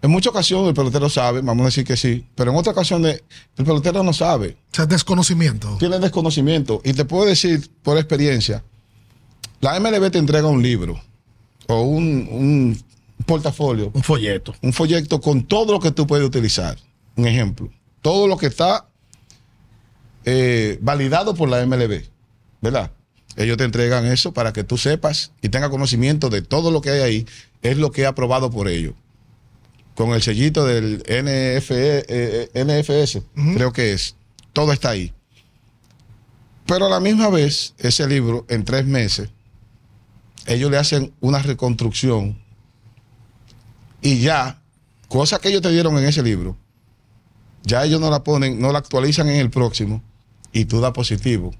[0.00, 3.22] En muchas ocasiones el pelotero sabe, vamos a decir que sí, pero en otras ocasiones
[3.56, 5.76] el pelotero no sabe O sea, desconocimiento.
[5.78, 6.80] tiene desconocimiento.
[6.84, 8.62] Y te puedo decir por experiencia,
[9.60, 11.00] la MLB te entrega un libro
[11.66, 12.80] o un, un
[13.26, 14.54] portafolio, Un folleto.
[14.62, 16.78] un folleto con todo lo que tú puedes utilizar.
[17.16, 17.68] Un ejemplo,
[18.00, 18.88] todo lo que está
[20.24, 22.04] eh, validado por la MLB,
[22.60, 22.92] ¿verdad?
[23.38, 26.90] Ellos te entregan eso para que tú sepas y tengas conocimiento de todo lo que
[26.90, 27.26] hay ahí,
[27.62, 28.94] es lo que es aprobado por ellos.
[29.94, 33.22] Con el sellito del NFE, eh, eh, NFS,
[33.54, 34.16] creo que es.
[34.52, 35.12] Todo está ahí.
[36.66, 39.28] Pero a la misma vez, ese libro, en tres meses,
[40.46, 42.36] ellos le hacen una reconstrucción
[44.02, 44.60] y ya,
[45.06, 46.56] cosas que ellos te dieron en ese libro,
[47.62, 50.02] ya ellos no la ponen, no la actualizan en el próximo
[50.52, 51.54] y tú das positivo.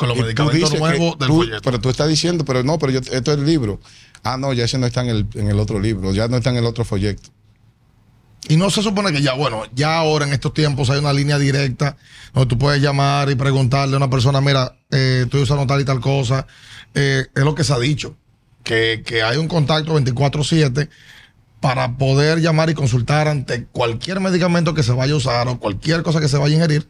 [0.00, 1.60] Con los medicamentos nuevos del tú- folleto.
[1.62, 3.80] Pero tú estás diciendo, pero no, pero yo, esto es el libro.
[4.22, 6.50] Ah, no, ya ese no está en el, en el otro libro, ya no está
[6.50, 7.30] en el otro folleto.
[8.48, 11.38] Y no se supone que ya, bueno, ya ahora en estos tiempos hay una línea
[11.38, 11.96] directa
[12.32, 15.84] donde tú puedes llamar y preguntarle a una persona, mira, eh, estoy usando tal y
[15.84, 16.46] tal cosa.
[16.94, 18.16] Eh, es lo que se ha dicho,
[18.64, 20.88] que, que hay un contacto 24/7
[21.60, 26.02] para poder llamar y consultar ante cualquier medicamento que se vaya a usar o cualquier
[26.02, 26.88] cosa que se vaya a ingerir,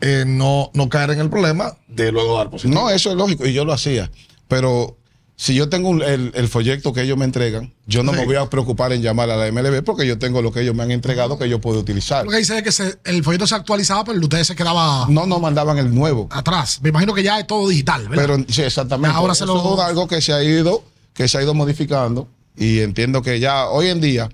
[0.00, 2.80] eh, no, no caer en el problema de luego dar positivo.
[2.80, 4.10] No, eso es lógico y yo lo hacía.
[4.48, 4.96] Pero
[5.38, 8.18] si yo tengo un- el, el folleto que ellos me entregan, yo no Sí.
[8.20, 10.74] me voy a preocupar en llamar a la MLB porque yo tengo lo que ellos
[10.74, 12.24] me han entregado que yo puedo utilizar.
[12.24, 15.26] Lo que dice es que se- el folleto se actualizaba, pero ustedes se quedaba No
[15.26, 16.26] nos mandaban el nuevo.
[16.30, 16.80] atrás.
[16.80, 18.24] Me imagino que ya es todo digital, ¿verdad?
[18.26, 19.14] Pero sí, exactamente.
[19.14, 22.80] Ahora se lo- es algo que se ha ido, que se ha ido modificando y
[22.80, 24.28] entiendo que ya hoy en día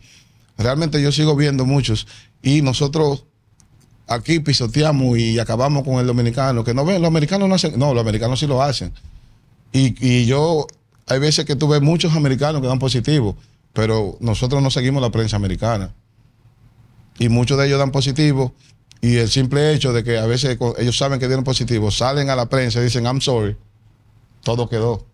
[0.58, 2.06] realmente yo sigo viendo muchos
[2.42, 3.24] y nosotros
[4.06, 7.94] aquí pisoteamos y acabamos con el dominicano, que no ven, los americanos no hacen, no,
[7.94, 8.92] los americanos sí lo hacen.
[9.72, 10.66] Y, y yo,
[11.06, 13.36] hay veces que tú ves muchos americanos que dan positivo,
[13.72, 15.94] pero nosotros no seguimos la prensa americana.
[17.18, 18.54] Y muchos de ellos dan positivo.
[19.00, 22.36] Y el simple hecho de que a veces ellos saben que dieron positivo, salen a
[22.36, 23.56] la prensa y dicen, I'm sorry,
[24.42, 25.06] todo quedó.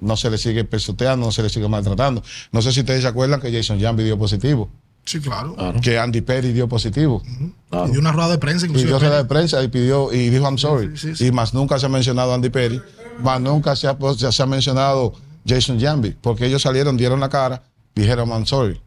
[0.00, 2.22] No se le sigue pisoteando, no se le sigue maltratando.
[2.52, 4.70] No sé si ustedes se acuerdan que Jason Jambi dio positivo,
[5.04, 5.56] sí, claro.
[5.82, 7.22] que Andy Perry dio positivo.
[7.26, 8.90] Y dio una rueda de prensa, inclusive.
[8.92, 10.96] Pidió rueda de prensa y pidió y dijo I'm sorry.
[10.96, 11.26] sí, sí.
[11.26, 12.80] Y más nunca se ha mencionado Andy Perry,
[13.20, 15.14] más nunca se ha, se, se ha mencionado
[15.46, 17.62] Jason Jambi, porque ellos salieron, dieron la cara,
[17.94, 18.80] dijeron I'm sorry.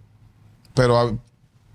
[0.73, 1.13] Pero a-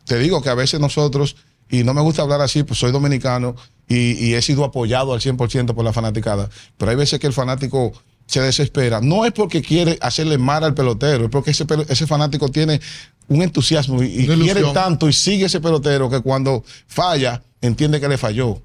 [0.05, 1.37] te digo que a veces nosotros,
[1.68, 3.57] y no me gusta hablar así, pues soy dominicano
[3.88, 7.33] y, y he sido apoyado al 100% por la fanaticada, pero hay veces que el
[7.33, 7.92] fanático
[8.26, 9.00] se desespera.
[9.00, 12.80] No es porque quiere hacerle mal al pelotero, es porque ese, ese fanático tiene
[13.28, 18.18] un entusiasmo y, quiere tanto y sigue ese pelotero que cuando falla, entiende que le
[18.18, 18.62] falló.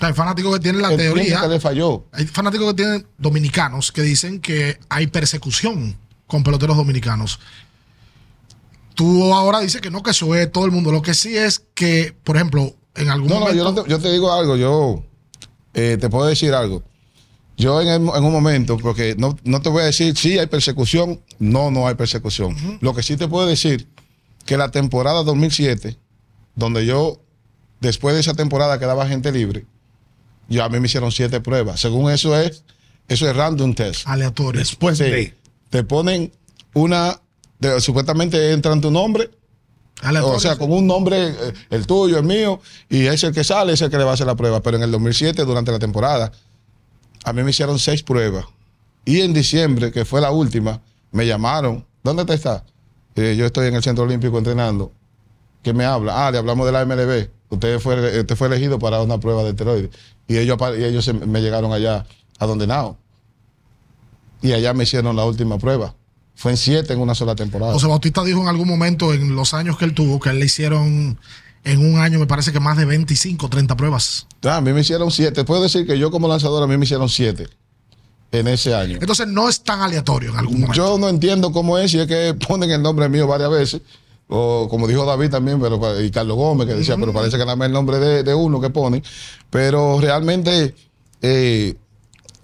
[0.00, 1.40] Hay fanáticos que tienen la Entiende teoría.
[1.42, 2.06] que le falló.
[2.12, 5.94] Hay fanáticos que tienen dominicanos que dicen que hay persecución
[6.26, 7.38] con peloteros dominicanos.
[8.94, 10.90] Tú ahora dices que no, que eso es todo el mundo.
[10.92, 13.64] Lo que sí es que, por ejemplo, en algún No, no, momento.
[13.64, 15.02] yo, no te, yo te digo algo, yo
[15.74, 16.82] eh, te puedo decir algo.
[17.56, 20.46] Yo en, el- en un momento, porque no, no te voy a decir si hay
[20.46, 22.56] persecución, no, no hay persecución.
[22.80, 23.88] Lo que sí te puedo decir,
[24.46, 25.98] que la temporada 2007,
[26.56, 27.20] donde yo,
[27.80, 29.66] después de esa temporada quedaba gente libre,
[30.48, 31.80] yo a mí me hicieron siete pruebas.
[31.80, 32.64] Según eso es,
[33.08, 34.06] eso es random test.
[34.08, 34.58] aleatorio.
[34.60, 35.04] Después Sí.
[35.04, 35.34] de.
[35.70, 36.32] Te ponen
[36.74, 37.20] una,
[37.58, 39.30] de- supuestamente entra en tu nombre,
[40.02, 40.36] Aleatorio.
[40.36, 42.60] o sea, con un nombre, eh, el tuyo, el mío,
[42.90, 44.60] y es el que sale, es el que le va a hacer la prueba.
[44.62, 46.32] Pero en el 2007, durante la temporada,
[47.24, 48.44] a mí me hicieron seis pruebas.
[49.04, 50.80] Y en diciembre, que fue la última,
[51.10, 51.84] me llamaron.
[52.02, 52.64] ¿Dónde te está?
[53.14, 54.92] Eh, yo estoy en el Centro Olímpico entrenando.
[55.62, 56.26] ¿Qué me habla?
[56.26, 57.28] Ah, le hablamos de la MLB.
[57.50, 59.90] Usted fue, usted fue elegido para una prueba de esteroides.
[60.26, 62.06] Y ellos, ellos me llegaron allá
[62.38, 62.96] a donde Nao.
[64.40, 65.94] Y allá me hicieron la última prueba.
[66.34, 67.72] Fue en siete en una sola temporada.
[67.72, 70.46] José Bautista dijo en algún momento, en los años que él tuvo, que él le
[70.46, 71.18] hicieron
[71.64, 74.26] en un año, me parece que más de 25, 30 pruebas.
[74.42, 75.44] Ah, a mí me hicieron siete.
[75.44, 77.48] Puedo decir que yo como lanzador a mí me hicieron siete
[78.32, 78.98] en ese año.
[79.00, 80.74] Entonces no es tan aleatorio en algún momento.
[80.74, 83.82] Yo no entiendo cómo es, si es que ponen el nombre mío varias veces,
[84.28, 87.54] o como dijo David también, pero y Carlos Gómez que decía, pero parece que nada
[87.54, 89.02] más el nombre de, de uno que ponen.
[89.50, 90.74] Pero realmente,
[91.20, 91.74] eh,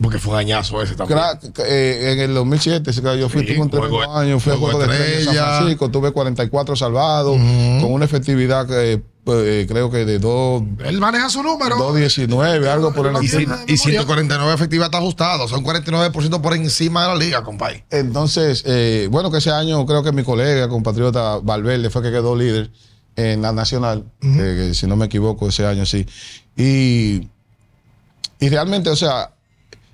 [0.01, 1.19] Porque fue gañazo ese también.
[1.67, 4.53] eh, en el 2007, sí, claro, yo fui Sí, tuve un juego- tremendo año, fui
[4.53, 5.45] a juego de en San estrella.
[5.57, 11.29] Francisco, tuve 44 salvados, con una efectividad que eh, creo que de 2, Él maneja
[11.29, 11.77] su número.
[11.77, 13.77] 2.19, algo por el Y, de y memoria.
[13.77, 15.49] 149 efectiva está ajustado.
[15.49, 17.85] Son 49% por encima de la liga, compadre.
[17.91, 22.35] Entonces, eh, bueno, que ese año creo que mi colega, compatriota Valverde, fue que quedó
[22.37, 22.71] líder
[23.17, 26.07] en la nacional, eh, si no me equivoco, ese año sí.
[26.57, 27.29] Y,
[28.39, 29.33] y realmente, o sea,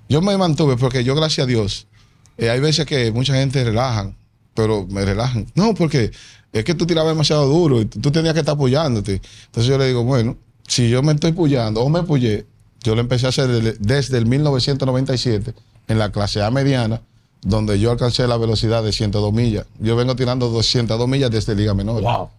[0.09, 1.87] yo me mantuve porque yo, gracias a Dios,
[2.37, 4.15] eh, hay veces que mucha gente relajan,
[4.53, 5.45] pero me relajan.
[5.55, 6.11] No, porque
[6.53, 9.21] es que tú tirabas demasiado duro y tú tenías que estar apoyándote.
[9.45, 10.37] Entonces yo le digo, bueno,
[10.67, 12.45] si yo me estoy apoyando o me apoyé,
[12.83, 15.53] yo lo empecé a hacer desde- desde el 1997
[15.87, 17.01] en la clase A mediana,
[17.41, 19.65] donde yo alcancé la velocidad de 102 millas.
[19.79, 22.01] Yo vengo tirando 202 millas desde Liga Menor.
[22.01, 22.29] Wow.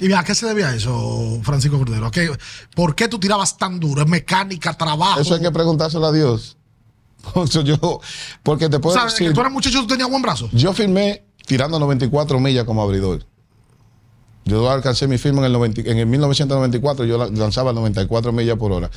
[0.00, 2.06] ¿Y a qué se debía eso, Francisco Cordero?
[2.06, 2.30] ¿A qué-
[2.74, 4.02] ¿Por qué tú tirabas tan duro?
[4.02, 5.20] ¿Es mecánica, trabajo?
[5.20, 6.56] Eso hay que preguntárselo a Dios.
[7.64, 8.00] Yo,
[8.42, 9.12] porque te puedo ¿Sabes?
[9.14, 10.48] decir, Que tú eras muchacho, tú tenías buen brazo.
[10.52, 13.24] yo firmé tirando 94 millas como abridor.
[14.44, 18.56] Yo alcancé mi firma en el, 90 en el 1994, yo la- lanzaba 94 millas
[18.56, 18.88] por hora.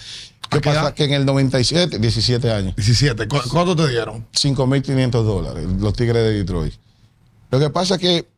[0.50, 0.82] ¿Qué ¿A qué pasa?
[0.82, 0.94] edad?
[0.94, 3.28] Que en el 97, 17 años, 17.
[3.28, 4.26] ¿Cu- ¿Cuánto te dieron?
[4.34, 6.74] 5.500 dólares, los Tigres de Detroit.
[7.50, 8.30] Lo que pasa es que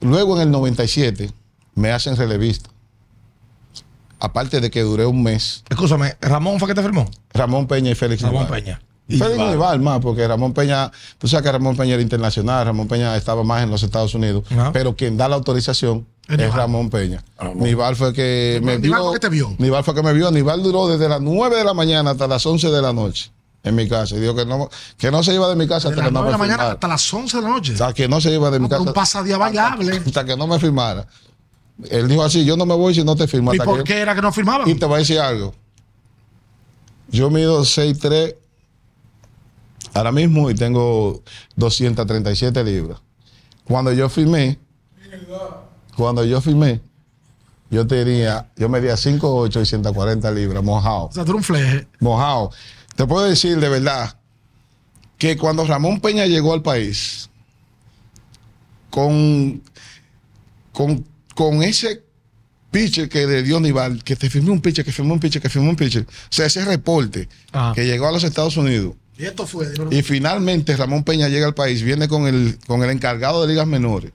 [0.00, 1.30] luego en el 97
[1.74, 2.68] me hacen relevista.
[4.18, 7.10] Aparte de que duré un mes, Escúchame, ¿Ramón fue que te firmó?
[7.32, 8.46] Ramón Peña y Félix Ramón.
[8.46, 8.80] Peña.
[9.08, 9.50] Félix Nival.
[9.50, 13.42] Nival más, porque Ramón Peña, tú sabes que Ramón Peña era internacional, Ramón Peña estaba
[13.42, 14.72] más en los Estados Unidos, Ajá.
[14.72, 16.54] pero quien da la autorización Es.
[16.54, 17.22] Ramón Peña.
[17.36, 17.64] Ramón.
[17.64, 19.04] Nival fue que me Nival vio.
[19.08, 19.54] fue que te vio.
[19.58, 20.30] Nival fue que me vio.
[20.30, 23.30] Nival duró desde las 9 de la mañana hasta las 11 de la noche.
[23.64, 24.16] en mi casa.
[24.16, 26.12] Y dijo que no, que no se iba de mi casa De hasta las que
[26.14, 26.72] no 9 de la mañana firmara.
[26.74, 27.74] hasta las 11 de la noche.
[27.74, 28.82] O sea, que no se iba de mi No, casa.
[28.82, 29.98] un pasadía bailable.
[30.04, 31.06] Hasta que no me firmara.
[31.88, 33.52] Él dijo así, yo no me voy si no te firmo.
[33.54, 34.68] ¿Y hasta por que- qué era que no firmaban?
[34.68, 35.54] Y te voy a decir algo.
[37.08, 38.34] Yo mido 6'3
[39.94, 41.22] ahora mismo y tengo
[41.56, 43.00] 237 libras.
[43.64, 44.58] Cuando yo firmé,
[45.96, 46.80] cuando yo firmé,
[47.70, 51.04] yo tenía, yo medía 5'8 y 140 libras, mojado.
[51.06, 51.86] O sea, tú un fleje.
[52.00, 52.50] Mojado.
[52.96, 54.16] Te puedo decir de verdad
[55.16, 57.30] que cuando Ramón Peña llegó al país,
[58.90, 59.62] con,
[60.72, 62.04] con, con ese
[62.70, 65.48] pitcher que le dio Nival, que te firmó un pitcher, que firmó un pitcher, que
[65.48, 66.02] firmó un pitcher.
[66.02, 67.72] O sea, ese reporte Ajá.
[67.74, 68.94] que llegó a los Estados Unidos.
[69.18, 69.68] Y esto fue.
[69.90, 73.66] Y finalmente Ramón Peña llega al país, viene con el, con el encargado de ligas
[73.66, 74.12] menores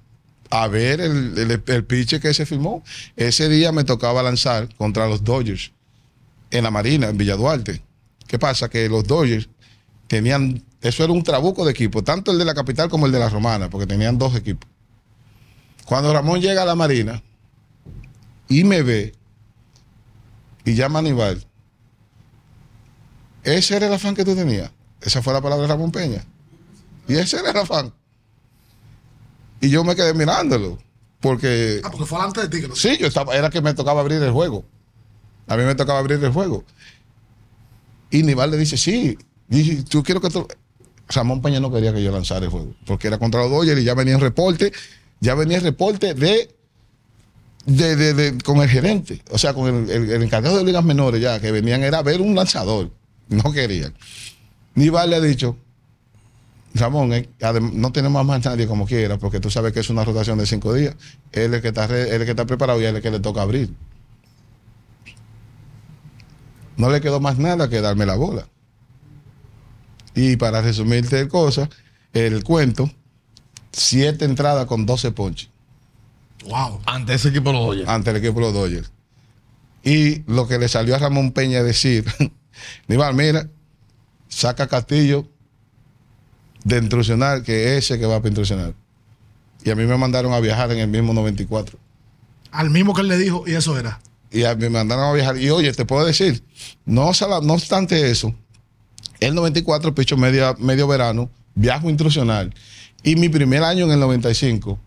[0.50, 2.84] a ver el, el, el pitcher que se firmó.
[3.16, 5.72] Ese día me tocaba lanzar contra los Dodgers
[6.52, 7.82] en la Marina, en Villa Duarte.
[8.28, 8.70] ¿Qué pasa?
[8.70, 9.50] Que los Dodgers
[10.08, 13.20] tenían, eso era un trabuco de equipo, tanto el de la capital como el de
[13.20, 14.70] la Romana, porque tenían dos equipos.
[15.86, 17.22] Cuando Ramón llega a la Marina
[18.50, 19.14] y me ve
[20.66, 21.46] y llama a Aníbal,
[23.44, 24.72] ese era el afán que tú tenías.
[25.08, 26.22] Esa fue la palabra de Ramón Peña.
[27.08, 27.94] Y ese era el afán.
[29.62, 30.78] Y yo me quedé mirándolo.
[31.22, 33.74] Porque Ah, porque fue delante de ti que lo Sí, yo estaba, era que me
[33.74, 34.66] tocaba abrir el juego.
[35.48, 36.66] A mí me tocaba abrir el juego.
[38.12, 39.18] Y Nival le dice, sí,
[39.50, 40.46] y tú quiero que tú...
[41.08, 43.86] Ramón Peña no quería que yo lanzara el juego, porque era contra los Dodgers y
[43.86, 44.74] ya venía el reporte,
[45.22, 46.54] ya venía el reporte de,
[47.66, 50.84] de, de- de- con el gerente, o sea, con el, el- el encargado de ligas
[50.84, 52.92] menores ya, que venían era ver un lanzador.
[53.30, 53.94] No querían.
[54.78, 55.58] Nival le ha dicho,
[56.76, 57.28] Ramón, eh,
[57.74, 60.74] no tenemos más nadie como quiera, porque tú sabes que es una rotación de cinco
[60.74, 60.96] días.
[61.32, 62.96] Él es el que está, re- él es el que está preparado y él es
[62.98, 63.74] el que le toca abrir.
[66.76, 68.48] No le quedó más nada que darme la bola.
[70.14, 71.70] Y para resumirte el cosa,
[72.14, 72.92] el cuento,
[73.72, 75.50] siete entradas con 12 ponches
[76.48, 76.82] Wow.
[76.86, 77.90] Ante ese equipo los Dodgers.
[77.90, 78.92] ante el equipo de los Dodgers.
[79.84, 82.06] Y lo que le salió a Ramón Peña decir,
[82.88, 83.50] Nival, mira,
[84.28, 85.28] saca a Castillo
[86.64, 88.74] de intrusionar, que es ese que va para intrusionar.
[89.64, 91.78] Y a mí me mandaron a viajar en el mismo 94.
[92.52, 94.00] Al mismo que él le dijo, y eso era.
[94.32, 95.38] Y a- me mandaron a viajar.
[95.38, 96.44] Y oye, te puedo decir,
[96.86, 98.34] no, sala- no obstante eso,
[99.20, 102.54] el 94, picho media, medio verano, viajo intrusional.
[103.04, 104.80] Y mi primer año en el 95,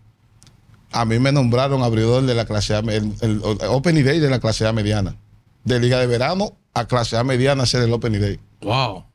[0.91, 4.29] a mí me nombraron abridor de la clase A, el, el- el Open Day de
[4.29, 5.15] la clase A mediana.
[5.63, 8.39] De Liga de Verano a clase A mediana hacer el Open Day.
[8.61, 9.05] Wow.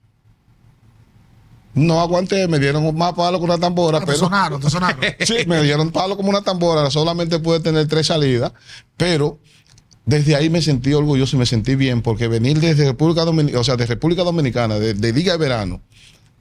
[1.77, 4.19] No aguanté, me dieron más palo con una tambora, Ah, te pero.
[4.19, 4.99] sonaron, te sonaron.
[5.21, 8.53] Sí, me dieron palo como una tambora, solamente pude tener tres salidas,
[8.97, 9.39] pero
[10.07, 13.65] desde ahí me sentí orgulloso y me sentí bien, porque venir desde República Dominicana, o
[13.65, 15.83] sea, de República Dominicana, de, de Liga de Verano,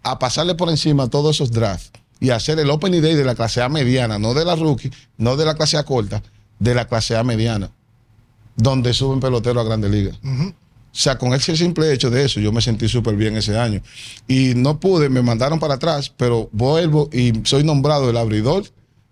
[0.03, 3.61] a pasarle por encima todos esos drafts y hacer el Open Day de la clase
[3.61, 6.23] A mediana, no de la rookie, no de la clase A corta,
[6.59, 7.71] de la clase A mediana,
[8.55, 10.17] donde suben peloteros a Grandes Ligas.
[10.95, 13.81] O sea, con ese simple hecho de eso, yo me sentí súper bien ese año.
[14.29, 18.63] Y no pude, me mandaron para atrás, pero vuelvo y soy nombrado el abridor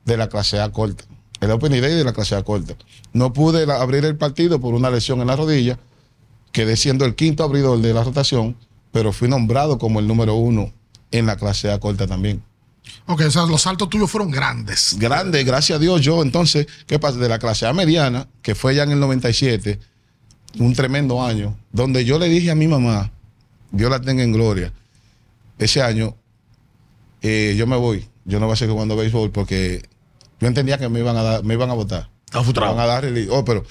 [0.06, 1.04] de la clase A corta.
[1.42, 2.76] El Open Day de la clase A corta.
[3.12, 5.78] No pude abrir el partido por una lesión en la rodilla.
[6.54, 8.56] Quedé siendo el quinto abridor de la rotación,
[8.94, 10.72] pero fui nombrado como el número uno
[11.12, 12.42] en la clase A corta también.
[13.08, 14.96] Ok, o sea, los saltos tuyos fueron grandes.
[14.98, 16.00] Grande, gracias a Dios.
[16.00, 17.18] Yo, entonces, ¿qué pasa?
[17.18, 19.80] De la clase A mediana, que fue ya en el 97,
[20.60, 23.12] un tremendo año, donde yo le dije a mi mamá,
[23.72, 24.72] Dios la tenga en gloria,
[25.58, 26.16] ese año,
[27.22, 29.88] eh, yo me voy, yo no voy a seguir jugando béisbol porque
[30.40, 32.10] yo entendía que me iban a dar, me iban a votar.
[32.26, 32.40] Está
[32.72, 33.64] Me van a dar el- Oh, pero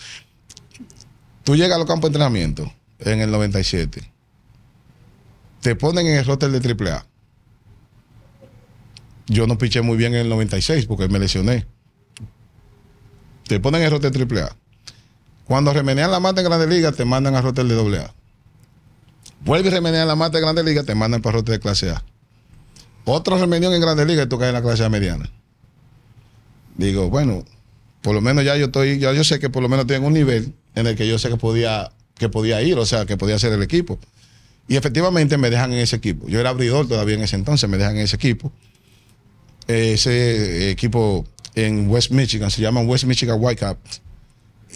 [1.44, 4.10] tú llegas a los campos de entrenamiento en el 97,
[5.60, 7.06] te ponen en el roster de AAA.
[9.26, 11.66] Yo no piché muy bien en el 96 porque me lesioné.
[13.46, 14.56] Te ponen en el roster de AAA.
[15.46, 18.14] Cuando remenean la mata en Grande Liga, te mandan al roster de AA.
[19.44, 21.90] Vuelve y remenean la mata en Grande Liga, te mandan para el roster de clase
[21.90, 22.02] A.
[23.04, 25.30] Otro remenión en Grande Liga y tú caes en la clase A mediana.
[26.76, 27.44] Digo, bueno,
[28.02, 30.12] por lo menos ya yo estoy, ya yo sé que por lo menos tengo un
[30.12, 33.38] nivel en el que yo sé que podía, que podía ir, o sea, que podía
[33.38, 33.98] ser el equipo.
[34.68, 36.28] Y efectivamente me dejan en ese equipo.
[36.28, 38.52] Yo era abridor todavía en ese entonces, me dejan en ese equipo.
[39.66, 44.01] Ese equipo en West Michigan, se llaman West Michigan Whitecaps.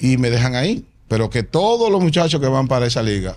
[0.01, 0.87] Y me dejan ahí.
[1.09, 3.37] Pero que todos los muchachos que van para esa liga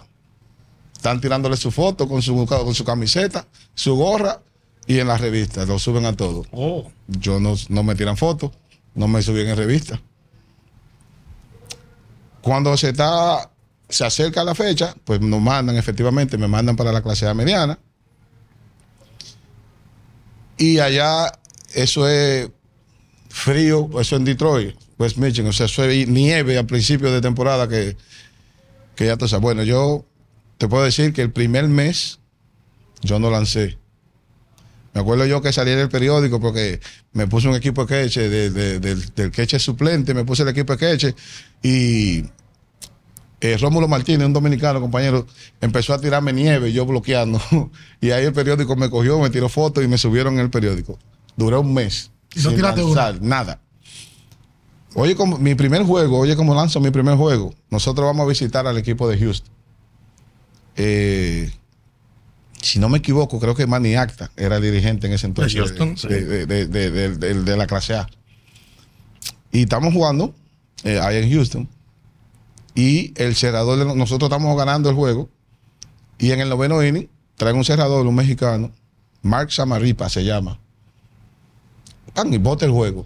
[0.93, 4.41] están tirándole su foto con su, con su camiseta, su gorra
[4.87, 5.67] y en las revistas.
[5.67, 6.91] Lo suben a todos Oh.
[7.07, 8.51] yo no, no me tiran fotos,
[8.95, 10.01] no me subí en revista.
[12.41, 13.51] Cuando se está,
[13.87, 17.77] se acerca la fecha, pues nos mandan, efectivamente, me mandan para la clase A mediana,
[20.57, 21.31] Y allá,
[21.73, 22.49] eso es
[23.29, 27.67] frío, eso en Detroit, West Michigan, o sea, eso es nieve al principio de temporada
[27.69, 27.95] que,
[28.95, 29.41] que ya tú sabes.
[29.41, 30.05] Bueno, yo
[30.57, 32.19] te puedo decir que el primer mes
[33.01, 33.77] yo no lancé.
[34.93, 36.81] Me acuerdo yo que salí en el periódico porque
[37.13, 40.49] me puse un equipo de queche, de- de- del, del queche suplente, me puse el
[40.49, 41.15] equipo de queche
[41.63, 42.25] y
[43.41, 45.25] eh, Rómulo Martínez, un dominicano, compañero,
[45.61, 47.39] empezó a tirarme nieve, yo bloqueando.
[48.01, 50.99] y ahí el periódico me cogió, me tiró fotos y me subieron en el periódico.
[51.37, 52.11] Duré un mes.
[52.35, 53.61] ¿Y no tiraste lanzar, Nada.
[54.95, 57.53] Oye, como mi primer juego, oye, como lanzo mi primer juego.
[57.69, 59.51] Nosotros vamos a visitar al equipo de Houston.
[60.75, 61.51] Eh,
[62.61, 65.53] si no me equivoco, creo que Manny Acta era el dirigente en ese entonces.
[65.53, 66.07] De Houston, sí.
[66.07, 68.07] de, de- de- de- de- de la clase A.
[69.51, 70.33] Y estamos jugando
[70.83, 71.67] eh, ahí en Houston.
[72.75, 75.29] Y el cerrador, de nosotros estamos ganando el juego.
[76.17, 78.71] Y en el noveno inning, traen un cerrador, un mexicano,
[79.21, 80.59] Mark Samaripa se llama.
[82.13, 83.05] Pan, y bota el juego.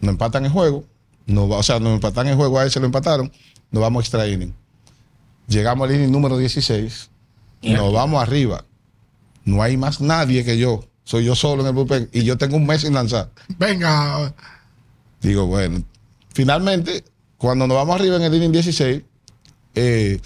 [0.00, 0.84] Nos empatan el juego.
[1.28, 3.30] Va- o sea, nos empatan el juego, a él se lo empataron.
[3.70, 4.54] Nos vamos a extra inning.
[5.48, 7.10] Llegamos al inning número 16.
[7.62, 8.64] Nos vamos arriba.
[9.44, 10.84] No hay más nadie que yo.
[11.04, 12.08] Soy yo solo en el bullpen.
[12.12, 13.30] Y yo tengo un mes sin lanzar.
[13.58, 14.34] Venga,
[15.20, 15.82] Digo, bueno,
[16.34, 17.02] finalmente,
[17.38, 19.02] cuando nos vamos arriba en el inning 16,
[19.74, 20.20] eh,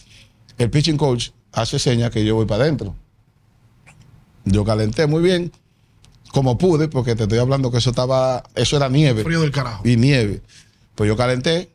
[0.59, 2.95] el pitching coach hace señas que yo voy para adentro.
[4.45, 5.53] Yo calenté muy bien,
[6.33, 9.87] como pude, porque te estoy hablando que eso estaba, eso era nieve frío del carajo.
[9.87, 10.43] y nieve.
[10.95, 11.75] Pues yo calenté,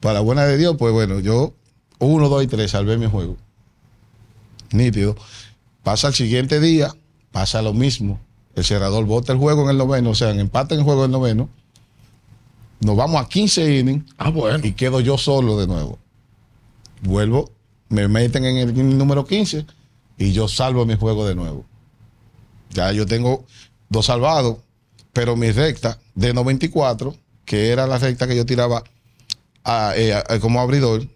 [0.00, 1.54] para la buena de Dios, pues bueno, yo
[1.98, 3.36] uno, dos y tres salvé mi juego.
[4.70, 5.16] Nítido.
[5.82, 6.94] Pasa el siguiente día,
[7.32, 8.20] pasa lo mismo.
[8.54, 11.04] El cerrador bota el juego en el noveno, o sea, en empate en el juego
[11.04, 11.48] en el noveno.
[12.80, 14.64] Nos vamos a 15 innings Ah, bueno.
[14.64, 15.98] y quedo yo solo de nuevo.
[17.02, 17.50] Vuelvo,
[17.88, 19.64] me meten en el inning número 15
[20.18, 21.64] y yo salvo mi juego de nuevo.
[22.70, 23.44] Ya yo tengo
[23.88, 24.58] dos salvados,
[25.12, 27.14] pero mi recta de 94,
[27.44, 28.84] que era la recta que yo tiraba
[29.64, 31.06] a- eh, a- como abridor,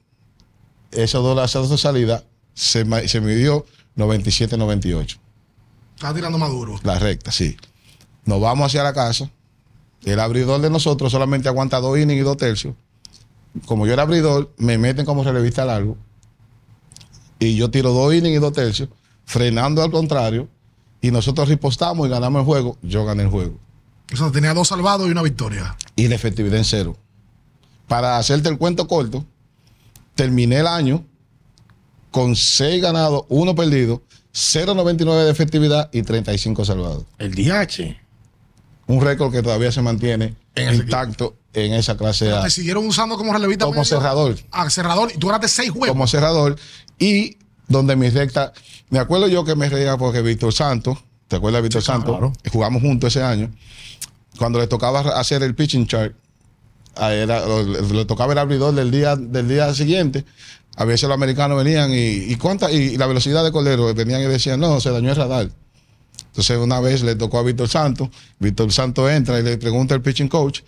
[0.91, 3.65] esas dos, esas dos salidas se, se midió
[3.97, 5.19] 97-98.
[5.97, 6.79] Está tirando maduro.
[6.83, 7.57] La recta, sí.
[8.25, 9.31] Nos vamos hacia la casa.
[10.05, 12.75] El abridor de nosotros solamente aguanta dos innings y dos tercios.
[13.67, 15.97] Como yo era abridor, me meten como relevista largo.
[17.39, 18.89] Y yo tiro dos innings y dos tercios,
[19.25, 20.49] frenando al contrario.
[21.03, 22.79] Y nosotros ripostamos y ganamos el juego.
[22.83, 23.59] Yo gané el juego.
[24.13, 25.77] O sea, tenía dos salvados y una victoria.
[25.97, 26.97] Y la efectividad en cero.
[27.89, 29.25] Para hacerte el cuento corto,
[30.15, 31.05] terminé el año
[32.11, 34.03] con seis ganados, uno perdido,
[34.35, 37.05] 0.99 de efectividad y 35 salvados.
[37.19, 37.97] El DH.
[38.87, 43.17] un récord que todavía se mantiene En intacto en esa clase A Te siguieron usando
[43.17, 43.65] como relevista.
[43.67, 45.11] como cerrador, Ah, cerrador.
[45.15, 45.89] Y tú ganaste seis juegos.
[45.89, 46.57] como cerrador
[46.99, 47.37] y
[47.73, 48.53] donde mi recta,
[48.91, 50.99] me acuerdo yo que me reía porque Víctor Santos,
[51.29, 52.11] ¿te acuerdas de Víctor Santos?
[52.19, 52.33] claro.
[52.53, 53.51] Jugamos juntos ese año.
[54.39, 56.15] Cuando le tocaba hacer el pitching chart,
[56.97, 60.25] a él, a- le, le tocaba el abridor del día del día siguiente.
[60.77, 61.97] A veces los americanos venían y,
[62.33, 65.51] y cuánta y, la velocidad de Cordero venían y decían, no, se dañó el radar.
[66.27, 68.09] Entonces una vez le tocó a Víctor Santos,
[68.39, 70.61] Víctor Santos entra y le pregunta al pitching coach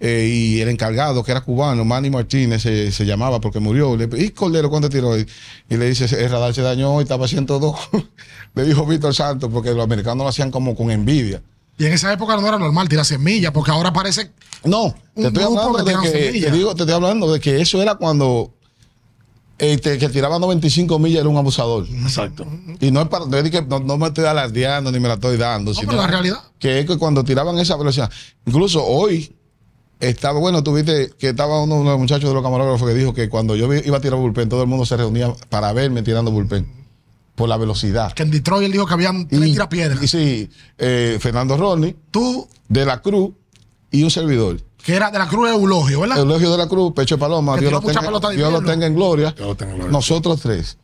[0.00, 3.96] eh, y el encargado, que era cubano, Manny Martínez, se, se llamaba porque murió.
[3.96, 5.18] Le, ¿Y Cordero cuánto tiró?
[5.18, 5.26] Y,
[5.68, 7.76] y le dice, el radar se dañó y estaba 102.
[8.54, 11.42] le dijo Víctor Santos porque los americanos lo hacían como con envidia.
[11.78, 14.32] Y en esa época no era normal tirar semillas, porque ahora parece.
[14.64, 17.80] No, te estoy hablando que de que, te digo, te estoy hablando de que eso
[17.80, 18.52] era cuando
[19.58, 21.86] este, que tiraba 95 millas era un abusador.
[21.88, 22.46] Exacto.
[22.80, 25.08] Y no es para, no, es de que no, no me estoy alardeando ni me
[25.08, 26.38] la estoy dando, No, sino pero la realidad.
[26.58, 28.10] que es que cuando tiraban esa velocidad,
[28.46, 29.34] incluso hoy
[30.00, 33.12] estaba, bueno, tuviste que estaba uno, uno de los muchachos de los camarógrafos que dijo
[33.14, 36.30] que cuando yo iba a tirar bullpen, todo el mundo se reunía para verme tirando
[36.30, 36.66] bullpen
[37.34, 38.12] por la velocidad.
[38.12, 40.02] Que en Detroit él dijo que habían tres Y, tirapiedras.
[40.02, 43.30] y sí, eh, Fernando Rodney, Tú, de la Cruz
[43.90, 44.60] y un servidor.
[44.84, 46.18] que era de la Cruz de Eulogio, ¿verdad?
[46.18, 48.58] Eulogio de la Cruz, Pecho de Paloma, Que Dios, lo tenga, pelota de Dios lo
[48.58, 48.72] invierno.
[48.72, 49.30] tenga en gloria.
[49.36, 49.92] Dios lo tenga en gloria.
[49.92, 50.78] Nosotros tres.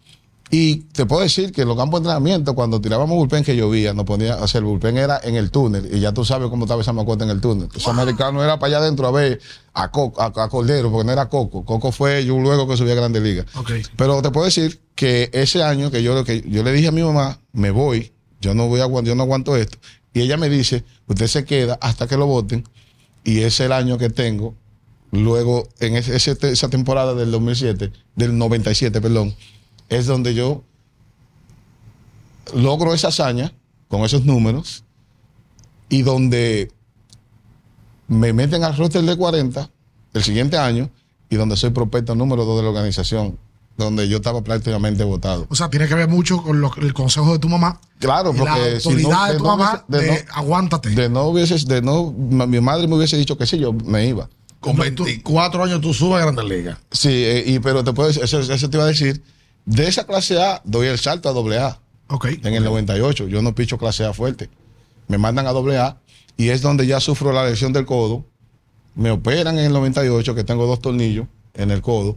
[0.51, 3.93] Y te puedo decir que en los campos de entrenamiento, cuando tirábamos bullpen que llovía,
[3.95, 6.65] nos ponía, o sea, el bullpen era en el túnel, y ya tú sabes cómo
[6.67, 7.69] estaba esa macota en el túnel.
[7.73, 9.41] Los americanos era para allá adentro a ver
[9.73, 11.65] a, Coco, a, a Cordero, porque no era Coco.
[11.65, 13.45] Coco fue yo luego que subí a Grande Liga.
[13.57, 13.71] Ok.
[13.97, 17.03] Pero te puedo decir que ese año que yo, que yo le dije a mi
[17.03, 19.79] mamá, me voy, yo no voy a yo no aguanto esto.
[20.13, 22.65] Y ella me dice, usted se queda hasta que lo voten.
[23.25, 24.55] Y ese es el año que tengo.
[25.11, 26.15] Luego, en ese-
[26.51, 29.35] esa temporada del 2007, del 97, perdón,
[29.97, 30.63] es donde yo
[32.55, 33.53] logro esa hazaña
[33.89, 34.85] con esos números
[35.89, 36.71] y donde
[38.09, 39.71] me meten al roster de 40
[40.13, 40.91] el siguiente año
[41.31, 43.39] y donde soy prospecto número 2 de la organización
[43.77, 45.47] donde yo estaba prácticamente votado.
[45.51, 47.81] O sea, tiene que ver mucho con lo- el consejo de tu mamá.
[47.99, 50.25] Claro, y la porque si autoridad no- de de tu no mamá hubiese- de de,
[50.25, 50.91] no- aguántate.
[50.91, 54.29] De no hubiese, de no, mi madre me hubiese dicho que sí, yo me iba.
[54.61, 56.79] Con No, tú- 24 años tú subes a Grandes Ligas.
[56.93, 59.21] Sí, eh, y, pero te puedo decir, eso, eso te iba a decir,
[59.67, 62.27] de esa clase A doy el salto a doble A ok.
[62.43, 63.29] en el 98.
[63.29, 64.51] Yo no picho clase A fuerte.
[65.09, 65.99] Me mandan a doble A
[66.37, 68.25] y es donde ya sufro la lesión del codo.
[68.95, 72.17] Me operan en el 98, que tengo dos tornillos en el codo.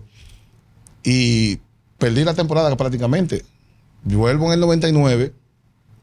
[1.04, 1.60] Y
[1.98, 3.44] perdí la temporada prácticamente.
[4.04, 5.34] Vuelvo en el 99.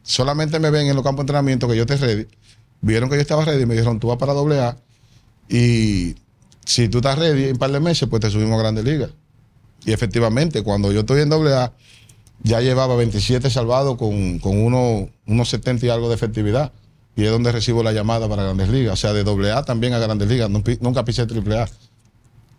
[0.03, 2.27] Solamente me ven en los campos de entrenamiento que yo esté ready.
[2.81, 4.77] Vieron que yo estaba ready y me dijeron, tú vas para doble A.
[5.49, 6.17] Y
[6.65, 9.11] si tú estás ready en un par de meses, pues te subimos a Grandes Ligas.
[9.85, 11.73] Y efectivamente, cuando yo estoy en doble A,
[12.43, 16.73] ya llevaba 27 salvados con, con uno- unos 70 y algo de efectividad.
[17.17, 18.95] Y es donde recibo la llamada para Grandes Ligas.
[18.95, 20.51] O sea, de doble A también a Grandes Ligas.
[20.51, 21.69] Nunca pisé triple A.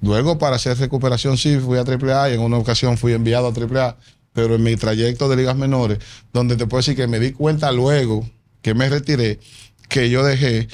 [0.01, 3.47] Luego, para hacer recuperación, sí, fui a triple A y en una ocasión fui enviado
[3.47, 3.97] a triple A.
[4.33, 5.99] Pero en mi trayecto de ligas menores,
[6.33, 8.27] donde te puedo decir que me di cuenta luego
[8.61, 9.39] que me retiré,
[9.87, 10.67] que yo dejé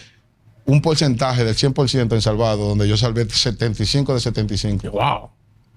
[0.66, 5.30] un porcentaje del 100% en salvado, donde yo salvé 75 de 75 Wow.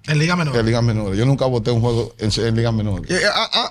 [0.07, 0.55] En Liga Menor.
[0.57, 1.17] en ligas menores.
[1.17, 3.09] Yo nunca voté un juego en, en ligas menores.
[3.09, 3.23] Eh,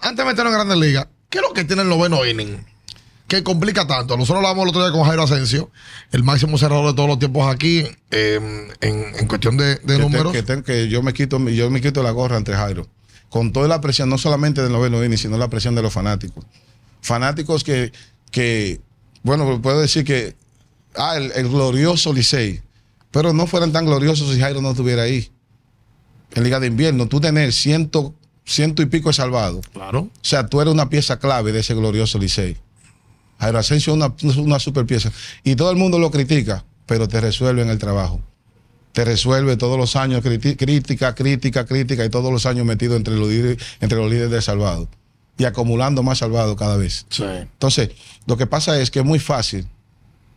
[0.02, 2.58] antes de meternos en Grandes Ligas, ¿qué es lo que tiene el noveno inning?
[3.28, 4.16] Que complica tanto.
[4.16, 5.70] Nosotros hablamos el otro día con Jairo Asensio,
[6.12, 9.86] el máximo cerrador de todos los tiempos aquí, eh, en, en cuestión de, de que,
[9.94, 10.32] te- números.
[10.64, 12.86] que yo me quito yo me quito la gorra entre Jairo
[13.30, 16.44] con toda la presión no solamente del noveno inning sino la presión de los fanáticos
[17.00, 17.92] fanáticos que
[18.30, 18.80] que
[19.24, 20.36] bueno puedo decir que
[20.94, 22.62] ah el, el glorioso Licey
[23.10, 25.32] pero no fueran tan gloriosos si Jairo no estuviera ahí
[26.34, 28.14] en liga de invierno tú tener ciento
[28.44, 30.00] ciento y pico de salvado Claro.
[30.00, 32.56] o sea, tú eres una pieza clave de ese glorioso Licey.
[33.38, 35.10] Jairo Asensio es una, una super pieza.
[35.42, 38.20] Y todo el mundo lo critica, pero te resuelve en el trabajo.
[38.92, 43.28] Te resuelve todos los años crítica, crítica, crítica y todos los años metido entre los
[43.28, 44.88] líderes, entre los líderes del salvado.
[45.36, 47.06] Y acumulando más salvado cada vez.
[47.10, 47.24] Sí.
[47.24, 47.90] Entonces,
[48.26, 49.66] lo que pasa es que es muy fácil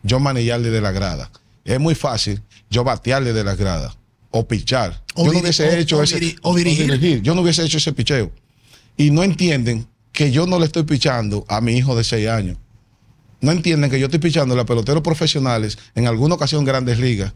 [0.02, 1.30] yo manillarle de la grada.
[1.66, 2.42] Es muy fácil
[2.72, 3.96] yo batearle de la grada.
[4.32, 5.04] O pichar.
[5.16, 6.20] O yo no hubiese o- hecho o ese.
[6.20, 7.22] diri- o dirigir.
[7.22, 8.32] Yo no hubiese hecho ese picheo.
[8.98, 12.58] Y no entienden que yo no le estoy pichando a mi hijo de 6 años.
[13.40, 17.34] No entienden que yo estoy pichando a peloteros profesionales, en alguna ocasión grandes ligas,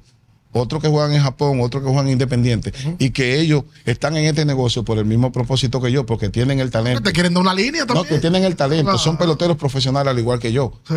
[0.52, 4.44] otros que juegan en Japón, otros que juegan independientes, y que ellos están en este
[4.44, 7.02] negocio por el mismo propósito que yo, porque tienen el talento.
[7.04, 8.08] te quieren dar una línea No, también.
[8.16, 10.96] que tienen el talento, son peloteros profesionales al igual que yo Sí.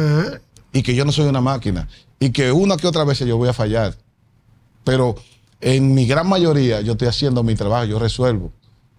[0.72, 1.86] y que yo no soy una máquina
[2.18, 3.96] y que una que otra vez yo voy a fallar.
[4.84, 5.16] Pero
[5.60, 8.52] en mi gran mayoría yo estoy haciendo mi trabajo, yo resuelvo.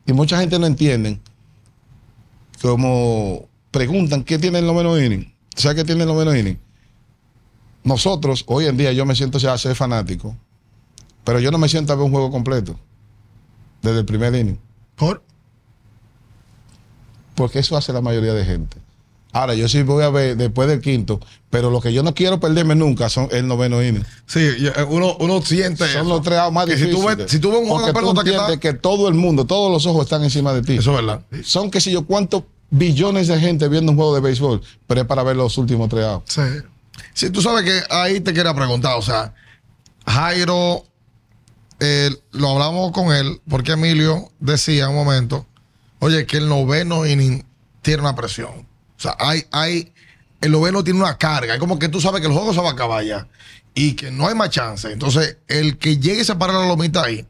[0.06, 1.20] Y mucha gente no entiende
[2.62, 5.34] como preguntan qué tiene el noveno inning.
[5.56, 6.58] ¿Sabes qué tiene el noveno inning?
[7.84, 10.36] Nosotros, hoy en día, yo me siento ya ser fanático,
[11.24, 12.80] pero yo no me siento a ver un juego completo
[13.82, 14.58] desde el primer inning,
[14.96, 15.22] Por.
[17.36, 18.78] porque eso hace la mayoría de gente.
[19.36, 21.20] Ahora, yo sí voy a ver después del quinto,
[21.50, 24.06] pero lo que yo no quiero perderme nunca son el noveno inning.
[24.26, 25.86] Sí, eh, uno, uno siente.
[25.90, 26.10] Son eso.
[26.10, 27.18] los tres más Que si tú difíciles.
[27.18, 28.58] ves, si tú ves un juego de pelota que está.
[28.58, 30.78] que todo el mundo, todos los ojos están encima de ti.
[30.78, 31.22] Eso es verdad.
[31.44, 35.08] Son qué sé yo cuántos billones de gente viendo un juego de béisbol, pero es
[35.08, 36.34] para ver los últimos tres outs.
[36.34, 36.42] Sí.
[37.14, 39.34] Sí, tú sabes que ahí te quería preguntar, o sea,
[40.08, 40.86] Jairo,
[41.82, 45.46] eh, lo hablamos con él, porque Emilio decía un momento,
[46.00, 47.44] oye, que el noveno inning
[47.82, 48.65] tiene una presión.
[49.20, 49.94] Hay, hay,
[50.42, 52.70] el noveno tiene una carga, es como que tú sabes que el juego se va
[52.70, 53.28] a acabar ya
[53.74, 54.92] y que no hay más chance.
[54.92, 57.26] Entonces, el que llegue a separar la lomita ahí,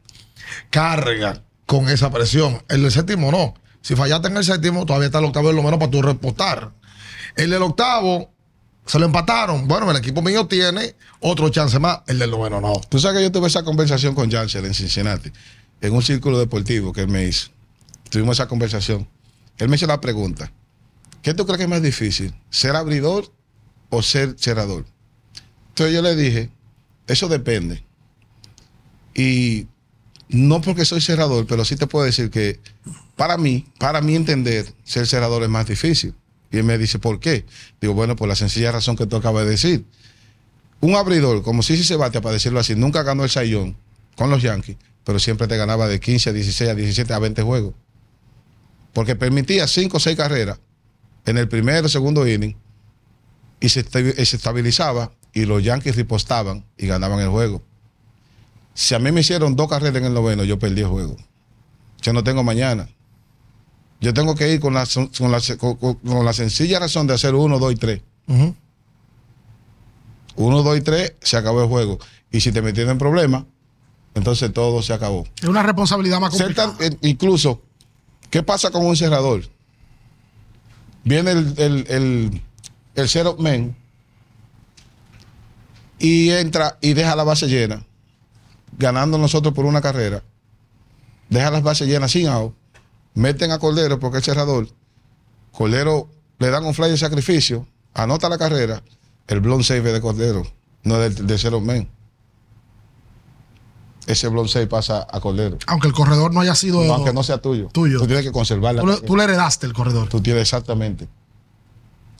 [0.69, 2.63] carga con esa presión.
[2.69, 3.55] El del séptimo no.
[3.81, 6.71] Si fallaste en el séptimo, todavía está el octavo de lo menos para tú repostar.
[7.35, 8.31] El del octavo
[8.85, 9.67] se lo empataron.
[9.67, 11.99] Bueno, el equipo mío tiene otro chance más.
[12.07, 12.79] El del noveno no.
[12.89, 15.31] Tú sabes que yo tuve esa conversación con Janssen en Cincinnati,
[15.81, 17.49] en un círculo deportivo que él me hizo.
[18.09, 19.07] Tuvimos esa conversación.
[19.57, 20.51] Él me hizo la pregunta:
[21.25, 22.35] ¿Qué tú crees que es más difícil?
[22.51, 23.33] ¿Ser abridor
[23.89, 24.85] o ser cerrador?
[25.69, 26.51] Entonces yo le dije:
[27.07, 27.83] Eso depende.
[29.15, 29.65] Y
[30.29, 32.59] no porque soy cerrador, pero sí te puedo decir que
[33.15, 36.13] para mí, para mí entender, ser cerrador es más difícil.
[36.51, 37.47] Y él me dice, ¿por qué?
[37.81, 39.83] Digo, bueno, por la sencilla razón que tú acabas de decir.
[40.79, 43.75] Un abridor, como si se bate, para decirlo así, nunca ganó el sayón
[44.15, 47.41] con los Yankees, pero siempre te ganaba de 15 a 16, a 17, a 20
[47.41, 47.73] juegos.
[48.93, 50.59] Porque permitía 5 o 6 carreras
[51.25, 52.55] en el primero o segundo inning
[53.59, 53.79] y se,
[54.17, 57.61] y se estabilizaba y los Yankees ripostaban y ganaban el juego.
[58.73, 61.15] Si a mí me hicieron dos carreras en el noveno, yo perdí el juego.
[62.01, 62.87] Yo no tengo mañana.
[64.01, 64.85] Yo tengo que ir con la,
[65.17, 68.01] con la, con- sencilla razón de hacer uno, dos y tres.
[70.35, 71.97] Uno, dos y tres, se acabó el juego.
[72.31, 73.45] Y si te metieron en problemas,
[74.13, 75.25] entonces todo se acabó.
[75.41, 76.77] Es una responsabilidad más complicada.
[76.77, 77.61] tan- eh, incluso
[78.29, 79.47] ¿Qué pasa con un cerrador?
[81.05, 82.41] Viene el, el,
[82.95, 83.75] el, man
[85.99, 87.85] y entra y deja la base llena,
[88.77, 90.23] ganando nosotros por una carrera.
[91.29, 92.55] Deja las bases llenas sin out.
[93.13, 94.67] Meten a Cordero porque es cerrador.
[95.51, 98.83] Cordero le dan un fly de sacrificio, anota la carrera.
[99.27, 100.43] El blonde save de Cordero,
[100.83, 101.87] no del de man.
[104.07, 105.57] Ese blonde save pasa a Cordero.
[105.67, 106.81] Aunque el corredor no haya sido.
[106.93, 107.69] Aunque no sea tuyo.
[107.71, 107.99] Tuyo.
[107.99, 108.81] Tú tienes que conservarla.
[108.81, 110.07] Tú, tú le heredaste el corredor.
[110.09, 111.07] Tú tienes exactamente.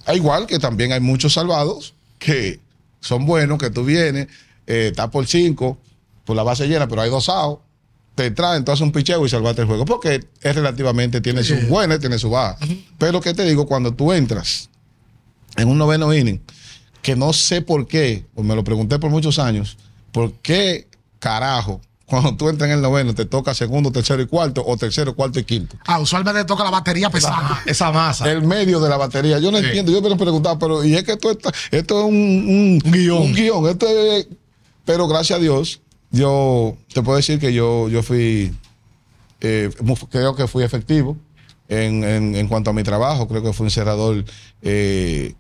[0.06, 2.60] A igual que también hay muchos salvados que
[3.02, 4.28] son buenos, que tú vienes,
[4.68, 5.78] eh, estás por cinco,
[6.26, 7.62] por la base llena, pero hay dos outs,
[8.16, 9.86] te traen, tú haces un picheo y salvaste el juego.
[9.86, 11.54] Porque es relativamente, tiene Sí.
[11.56, 12.68] sus buenas, tiene sus bajas.
[12.98, 14.70] Pero que te digo, cuando tú entras
[15.58, 16.42] en un noveno inning,
[17.02, 19.78] que no sé por qué, o me lo pregunté por muchos años,
[20.12, 20.88] ¿por qué
[21.26, 21.82] carajo?
[22.06, 25.40] Cuando tú entras en el noveno, te toca segundo, tercero y cuarto, o tercero, cuarto
[25.40, 25.76] y quinto.
[25.88, 27.64] Ah, usualmente toca la batería pesada.
[27.66, 28.32] Esa masa.
[28.32, 29.40] El medio de la batería.
[29.40, 29.66] Yo no Sí.
[29.66, 29.92] entiendo.
[29.92, 32.82] Yo me lo he preguntado, pero y es que esto, está- esto es un, un-
[32.86, 33.22] Un guion.
[33.24, 33.68] un guion.
[33.68, 34.28] Esto es-
[34.86, 38.54] pero gracias a Dios, yo te puedo decir que yo, yo fui,
[39.42, 39.72] eh,
[40.12, 41.18] creo que fui efectivo
[41.70, 43.28] en, en- en cuanto a mi trabajo.
[43.28, 44.24] Creo que fui un cerrador
[44.62, 45.34] eh,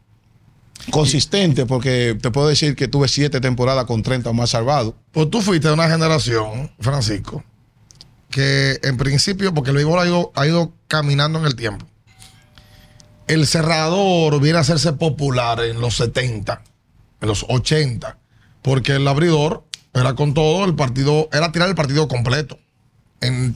[0.91, 4.93] consistente, porque te puedo decir que tuve siete temporadas con 30 o más salvados.
[5.11, 7.43] Pues tú fuiste de una generación, Francisco,
[8.30, 11.86] que en principio, porque el béisbol ha ido, caminando en el tiempo.
[13.28, 16.61] El cerrador viene a hacerse popular en los 70,
[17.21, 18.19] en los 80,
[18.61, 19.63] porque el abridor
[19.93, 22.59] era con todo, el partido, era tirar el partido completo.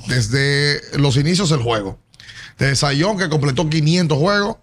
[0.08, 2.00] Desde los inicios del juego.
[2.58, 4.58] Desde Sayón, que completó 500 juegos,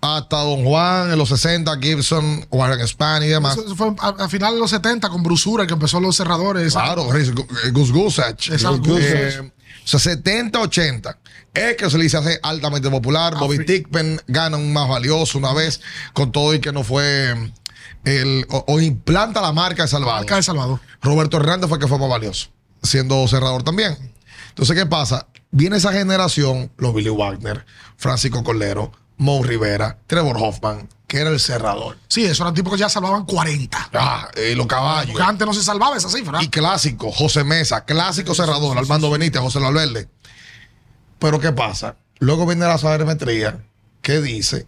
[0.00, 3.58] hasta Don Juan en los 60, Gibson, Warren Span y demás.
[3.58, 6.72] Eso fue a, a final de los 70 con Brusura, que empezó los cerradores.
[6.72, 8.48] Claro, eh, Gus Gusach.
[8.48, 8.54] Eh,
[9.84, 11.18] o sea, 70, 80.
[11.52, 13.36] Es que se le hace altamente popular.
[13.38, 15.80] Bobby Tickpen gana un más valioso una vez
[16.12, 17.34] con todo y que no fue
[18.04, 18.46] el.
[18.50, 20.20] O, o implanta la marca de Salvador.
[20.20, 20.80] Marca de Salvador.
[21.02, 22.48] Roberto Hernández fue el que fue más valioso,
[22.82, 23.96] siendo cerrador también.
[24.50, 25.26] Entonces, ¿qué pasa?
[25.50, 31.38] Viene esa generación, los Billy Wagner, Francisco Colero, Mo Rivera, Trevor Hoffman, que era el
[31.40, 31.98] cerrador.
[32.08, 33.90] Sí, esos eran tipos que ya salvaban 40.
[33.92, 35.12] Ah, eh, los caballos.
[35.12, 36.42] Porque antes no se salvaba esa cifra.
[36.42, 40.08] Y clásico, José Mesa, clásico cerrador, Armando Benítez, José Valverde.
[41.18, 41.96] Pero ¿qué pasa?
[42.18, 43.62] Luego viene la sabermetría
[44.00, 44.66] que dice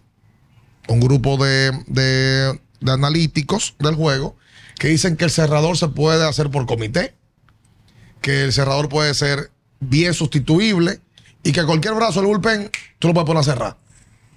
[0.87, 4.35] un grupo de, de- de analíticos del juego
[4.77, 7.15] que dicen que el cerrador se puede hacer por comité,
[8.21, 9.49] que el cerrador puede ser
[9.79, 10.99] bien sustituible
[11.43, 13.77] y que cualquier brazo del bullpen tú lo puedes poner a cerrar.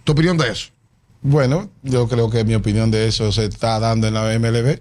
[0.06, 0.68] ¿Tu opinión de eso?
[1.20, 4.78] Bueno, yo creo que mi opinión de eso se está dando en la MLB.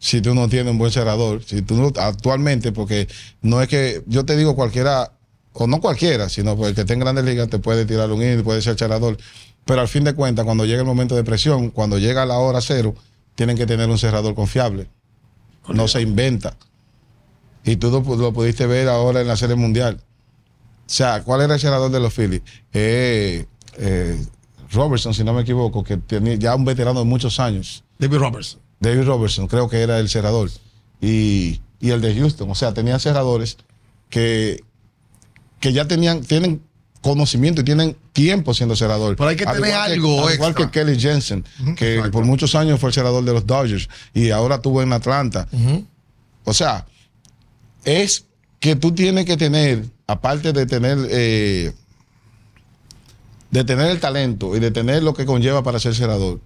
[0.00, 3.06] Si tú no tienes un buen cerrador, si tú no, actualmente, porque
[3.40, 5.12] no es que yo te digo cualquiera,
[5.52, 8.20] o no cualquiera, sino porque el que esté en grandes ligas te puede tirar un
[8.20, 9.16] inning, puede ser cerrador.
[9.64, 12.60] Pero al fin de cuentas, cuando llega el momento de presión, cuando llega la hora
[12.60, 12.96] cero,
[13.36, 14.88] tienen que tener un cerrador confiable.
[15.68, 16.56] No se inventa.
[17.62, 20.00] Y tú lo, lo pudiste ver ahora en la Serie Mundial.
[20.00, 22.42] O sea, ¿cuál era el cerrador de los Phillies?
[22.72, 23.46] Eh,
[23.78, 24.18] eh,
[24.74, 27.84] Robertson, si no me equivoco, que tenía ya un veterano de muchos años.
[27.98, 28.60] David Robertson.
[28.80, 30.50] David Robertson, creo que era el cerrador.
[31.00, 32.50] Y, y el de Houston.
[32.50, 33.56] O sea, tenían cerradores
[34.10, 34.62] que,
[35.60, 36.62] que ya tenían, tienen
[37.04, 39.16] conocimiento y tienen tiempo siendo cerrador.
[39.16, 41.44] Pero hay que Al tener algo al igual que Kelly Jensen,
[41.76, 42.12] que exacto.
[42.12, 45.46] por muchos años fue el cerrador de los Dodgers y ahora estuvo en Atlanta.
[46.44, 46.86] O sea,
[47.84, 48.24] es
[48.58, 51.74] que tú tienes que tener, aparte de tener, eh,
[53.54, 56.40] de tener el talento y de tener lo que conlleva para ser cerrador,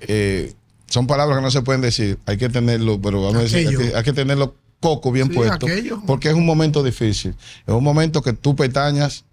[0.00, 0.52] eh,
[0.86, 2.18] son palabras que no se pueden decir.
[2.26, 5.34] Hay que tenerlo, pero vamos a decir, hay que, hay que tenerlo coco bien Sí,
[5.34, 6.02] puesto, aquello.
[6.06, 7.34] porque es un momento difícil.
[7.66, 9.24] Es un momento que tú pestañas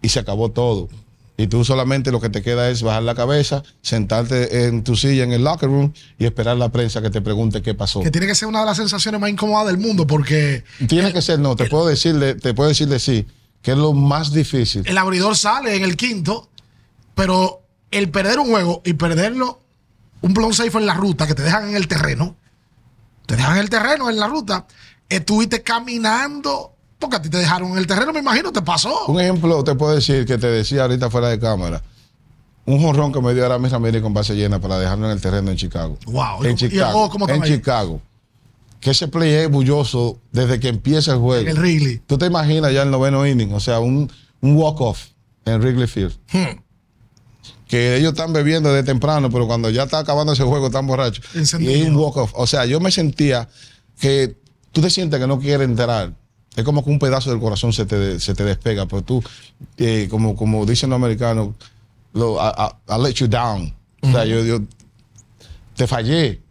[0.00, 0.88] y se acabó todo.
[1.36, 5.24] Y tú solamente lo que te queda es bajar la cabeza, sentarte en tu silla
[5.24, 8.00] en el locker room y esperar la prensa que te pregunte qué pasó.
[8.00, 11.20] Que tiene que ser una de las sensaciones más incómodas del mundo porque Tiene que
[11.20, 13.26] ser, no, te puedo decirle, te puedo decirle sí,
[13.64, 14.82] que es lo más difícil.
[14.86, 16.48] el abridor sale en el quinto,
[17.14, 19.58] pero el perder un juego y perderlo,
[20.20, 22.36] un blown safe en la ruta que te dejan en el terreno,
[23.26, 24.66] te dejan en el terreno, en la ruta,
[25.08, 29.06] estuviste caminando, porque a ti te dejaron en el terreno, me imagino, te pasó.
[29.06, 31.82] Un ejemplo te puedo decir que te decía ahorita fuera de cámara.
[32.66, 35.50] Un jonrón que me dio Aramis Ramírez con base llena para dejarlo en el terreno
[35.50, 35.98] en Chicago.
[36.06, 36.44] Wow.
[36.44, 37.08] ¿Y- En y Chicago.
[37.10, 37.50] cómo en ahí?
[37.50, 38.00] Chicago.
[38.84, 41.40] Que ese play es bulloso desde que empieza el juego.
[41.42, 42.02] En el Wrigley.
[42.06, 44.12] Tú te imaginas ya el noveno inning, o sea, un,
[44.42, 45.06] un walk-off
[45.46, 46.12] en Wrigley Field.
[46.30, 46.60] Hmm.
[47.66, 51.24] Que ellos están bebiendo de temprano, pero cuando ya está acabando ese juego están borrachos.
[51.34, 51.72] Encendido.
[51.72, 52.32] Y hay un walk-off.
[52.34, 53.48] O sea, yo me sentía
[53.98, 54.36] que
[54.70, 56.12] tú te sientes que no quieres entrar.
[56.54, 59.24] es como que un pedazo del corazón se te, se te despega, pero tú,
[59.78, 61.54] eh, como, como dicen los americanos,
[62.12, 63.74] lo, I, I- I let you down.
[64.02, 64.60] O sea, yo, yo
[65.74, 66.42] te fallé.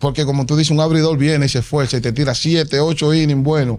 [0.00, 3.14] Porque como tú dices, un abridor viene y se esfuerza y te tira 7, 8
[3.14, 3.78] innings bueno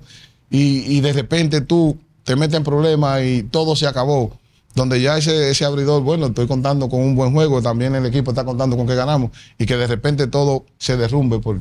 [0.49, 4.38] y, y de repente tú te metes en problemas y todo se acabó.
[4.74, 8.32] Donde ya ese, ese abridor, bueno, estoy contando con un buen juego, también el equipo
[8.32, 11.59] está contando con que ganamos y que de repente todo se derrumbe por,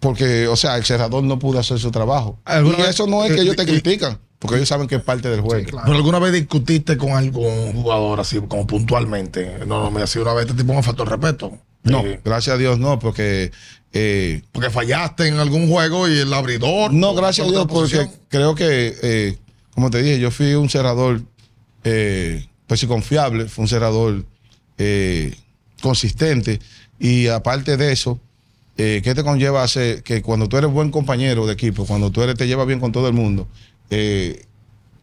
[0.00, 2.38] porque, o sea, el cerrador no pudo hacer su trabajo.
[2.44, 4.96] ¿Alguna Y vez- eso no es que ellos te y- critican, porque ellos saben que
[4.96, 5.64] es parte del juego.
[5.68, 5.84] claro.
[5.86, 9.58] ¿Pero alguna vez discutiste con algún jugador así, como puntualmente?
[9.66, 11.52] No, no, me decía una vez, este tipo me faltó el respeto.
[11.90, 13.50] No, Eh, gracias a Dios no, porque
[13.92, 16.92] eh, porque fallaste en algún juego y el abridor.
[16.92, 19.38] No, gracias a Dios, porque creo que, eh,
[19.74, 21.22] como te dije, yo fui un cerrador,
[21.82, 24.24] pues sí, confiable, fue un cerrador
[25.80, 26.60] consistente.
[26.98, 28.20] Y aparte de eso,
[28.78, 32.22] eh, ¿qué te conlleva hacer que cuando tú eres buen compañero de equipo, cuando tú
[32.22, 33.48] eres, te llevas bien con todo el mundo,
[33.90, 34.44] eh,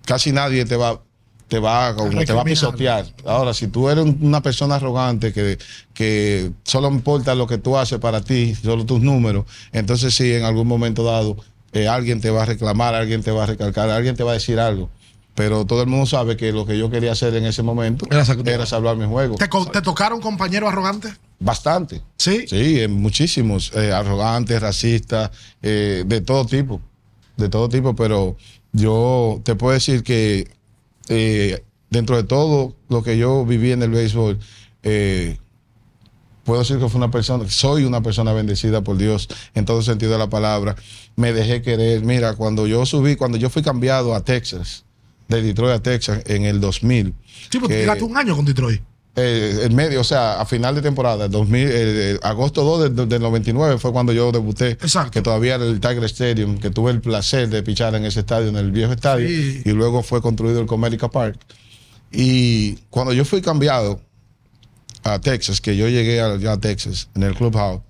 [0.06, 1.02] casi nadie te va
[1.48, 3.06] te va, como te va a pisotear.
[3.26, 5.58] Ahora, si tú eres un- una persona arrogante que,
[5.94, 10.44] que solo importa lo que tú haces para ti, solo tus números, entonces sí, en
[10.44, 11.38] algún momento dado,
[11.74, 14.36] eh, alguien te va a reclamar, alguien te va a recalcar, alguien te va a
[14.36, 14.90] decir algo.
[15.36, 18.24] Pero todo el mundo sabe que lo que yo quería hacer en ese momento Era
[18.46, 19.36] era salvar mi juego.
[19.36, 21.14] ¿Te, tocaron compañeros arrogantes?
[21.40, 22.02] Bastante.
[22.18, 22.46] Sí.
[22.48, 23.72] Sí, eh, muchísimos.
[23.76, 25.32] eh, arrogantes, racistas,
[25.64, 26.80] eh, de todo tipo.
[27.36, 28.38] De todo tipo, pero
[28.74, 30.48] yo te puedo decir que
[31.10, 34.40] eh, dentro de todo lo que yo viví en el béisbol,
[34.84, 35.38] eh,
[36.44, 40.12] puedo decir que fue una persona, soy una persona bendecida por Dios en todo sentido
[40.14, 40.76] de la palabra.
[41.16, 42.02] Me dejé querer.
[42.04, 44.86] Mira, cuando yo subí, cuando yo fui cambiado a Texas,
[45.28, 47.14] de Detroit a Texas en el 2000.
[47.50, 48.82] Sí, porque que- un año con Detroit.
[49.16, 53.22] Eh, en medio, o sea, a final de temporada, 2000, eh, agosto 2 del, del
[53.22, 54.72] 99 fue cuando yo debuté.
[54.72, 55.12] Exacto.
[55.12, 58.50] Que todavía era el Tiger Stadium, que tuve el placer de pichar en ese estadio,
[58.50, 59.28] en el viejo estadio.
[59.28, 59.62] Sí.
[59.66, 61.38] Y luego fue construido el Comerica Park.
[62.12, 64.00] Y cuando yo fui cambiado
[65.04, 67.82] a Texas, que yo llegué a, ya a Texas, en el Clubhouse,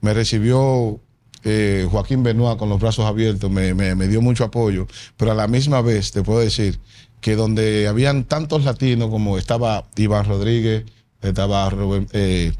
[0.00, 0.98] me recibió
[1.44, 5.34] eh, Joaquín Benoit con los brazos abiertos, me, me- me dio mucho apoyo, pero a
[5.34, 6.78] la misma vez te puedo decir
[7.20, 10.84] que donde habían tantos latinos como estaba Iván Rodríguez,
[11.20, 12.52] estaba Rubén- eh,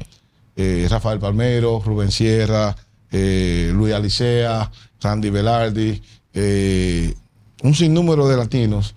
[0.55, 2.75] eh, Rafael Palmero, Rubén Sierra,
[3.11, 4.69] eh, Luis Alicea,
[5.01, 6.01] Randy Velardi,
[6.33, 7.13] eh,
[7.63, 8.95] un sinnúmero de latinos,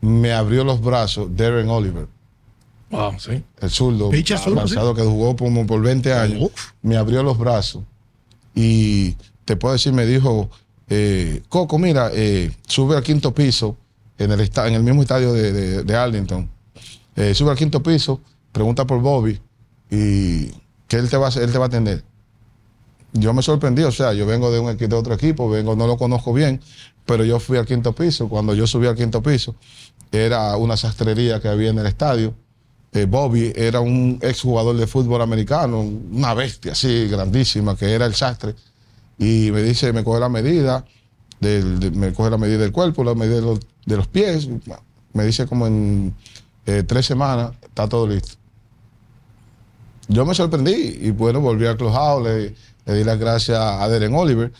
[0.00, 2.06] me abrió los brazos Darren Oliver
[2.90, 3.42] Wow, sí.
[3.60, 4.10] el zurdo,
[4.58, 6.72] avanzado que jugó como por 20 años, Uf.
[6.82, 7.82] me abrió los brazos
[8.54, 9.16] y
[9.46, 10.50] te puedo decir, me dijo,
[10.90, 13.76] eh, Coco, mira, eh, sube al quinto piso
[14.18, 16.50] en el, en el mismo estadio de, de- de Arlington.
[17.16, 18.20] Eh, sube al quinto piso,
[18.52, 19.38] pregunta por Bobby
[19.90, 20.46] y
[20.88, 22.02] que él te va a, él te va a atender.
[23.12, 25.98] Yo me sorprendí, o sea, yo vengo de un de otro equipo, vengo, no lo
[25.98, 26.60] conozco bien,
[27.04, 28.28] pero yo fui al quinto piso.
[28.28, 29.54] Cuando yo subí al quinto piso,
[30.10, 32.34] era una sastrería que había en el estadio.
[32.94, 38.14] Eh, Bobby era un exjugador de fútbol americano, una bestia así, grandísima, que era el
[38.14, 38.54] sastre.
[39.18, 40.84] Y me dice, me coge la medida,
[41.42, 44.48] del, de- me coge la medida del cuerpo, la medida de los, de los pies.
[45.12, 46.14] Me dice como en
[46.66, 48.34] eh, tres semanas está todo listo.
[50.08, 52.54] Yo me sorprendí y bueno, volví al clubhouse, le,
[52.86, 54.52] le di las gracias a Deren Oliver.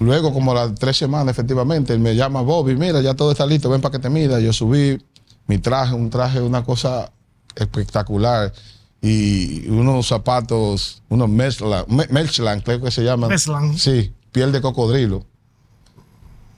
[0.00, 3.46] Luego, como a las tres semanas, efectivamente, él me llama Bobby, mira, ya todo está
[3.46, 4.40] listo, ven para que te mida.
[4.40, 5.00] Yo subí
[5.46, 7.12] mi traje, un traje, una cosa
[7.54, 8.52] espectacular.
[9.00, 13.28] Y unos zapatos, unos Mechland, Me- Mechland, creo que se llaman.
[13.30, 13.76] Mechland.
[13.76, 15.24] Sí, piel de cocodrilo.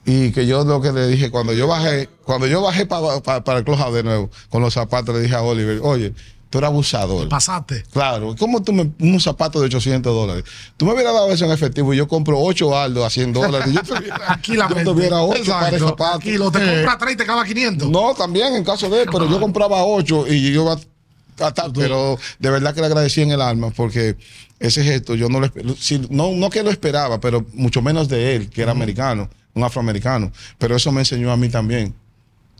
[0.09, 3.43] Y que yo lo que le dije, cuando yo bajé, cuando yo bajé pa- pa-
[3.43, 6.13] para el clubhouse de nuevo, con los zapatos, le dije a Oliver, oye,
[6.49, 7.27] tú eres abusador.
[7.27, 7.83] Pasaste.
[7.91, 10.45] Claro, ¿cómo tú me, un zapato de 800 dólares?
[10.77, 13.67] Tú me hubieras dado eso en efectivo y yo compro 8 aldos a 100 dólares.
[13.69, 14.85] y yo tuviera, Tranquilamente.
[14.85, 15.87] yo tuviera 8 para el Exacto.
[15.89, 16.19] zapato.
[16.19, 16.75] Tranquilo, te Eh.
[16.77, 17.89] compra 3 y te clava 500.
[17.89, 20.77] No, también en caso de, pero yo compraba 8 y yo iba
[21.75, 24.15] pero de verdad que le agradecí en el alma porque
[24.59, 25.51] ese gesto yo no lo
[26.09, 30.31] no, no que lo esperaba, pero mucho menos de él, que era americano, un afroamericano.
[30.57, 31.93] Pero eso me enseñó a mí también.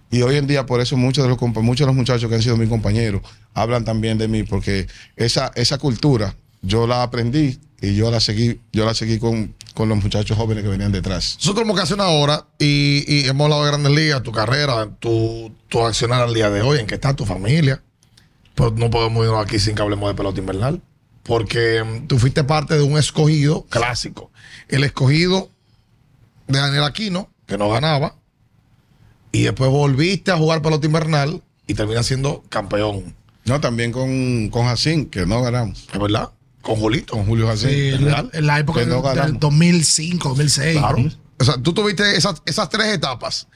[0.09, 2.41] Y hoy en día, por eso muchos de los, muchos de los muchachos que han
[2.41, 3.21] sido mis compañeros
[3.53, 8.61] hablan también de mí, porque esa, esa cultura yo la aprendí y yo la seguí,
[8.71, 11.35] yo la seguí con, con los muchachos jóvenes que venían detrás.
[11.39, 14.89] Nosotros como que hace una hora y, y hemos hablado de grandes ligas, tu carrera,
[14.99, 17.83] tu, tu accionar al día de hoy, en qué está tu familia.
[18.55, 20.81] Pero no podemos irnos aquí sin que hablemos de pelota invernal.
[21.23, 24.31] Porque mm, tú fuiste parte de un escogido clásico.
[24.67, 25.51] El escogido
[26.47, 28.15] de Daniel Aquino, que no ganaba.
[29.31, 33.15] Y después volviste a jugar pelota invernal y terminas siendo campeón.
[33.45, 35.87] No, también con, con Jacín, que no ganamos.
[35.91, 36.31] ¿Es verdad?
[36.61, 37.13] Con Julito.
[37.13, 37.69] Con Julio Jacín.
[37.69, 38.29] Sí, ¿Es en, real?
[38.33, 39.39] en la época Que no del, del ganamos.
[39.39, 40.77] 2005, 2006.
[40.77, 40.97] Claro.
[41.39, 43.47] o sea, tú tuviste esas, esas tres etapas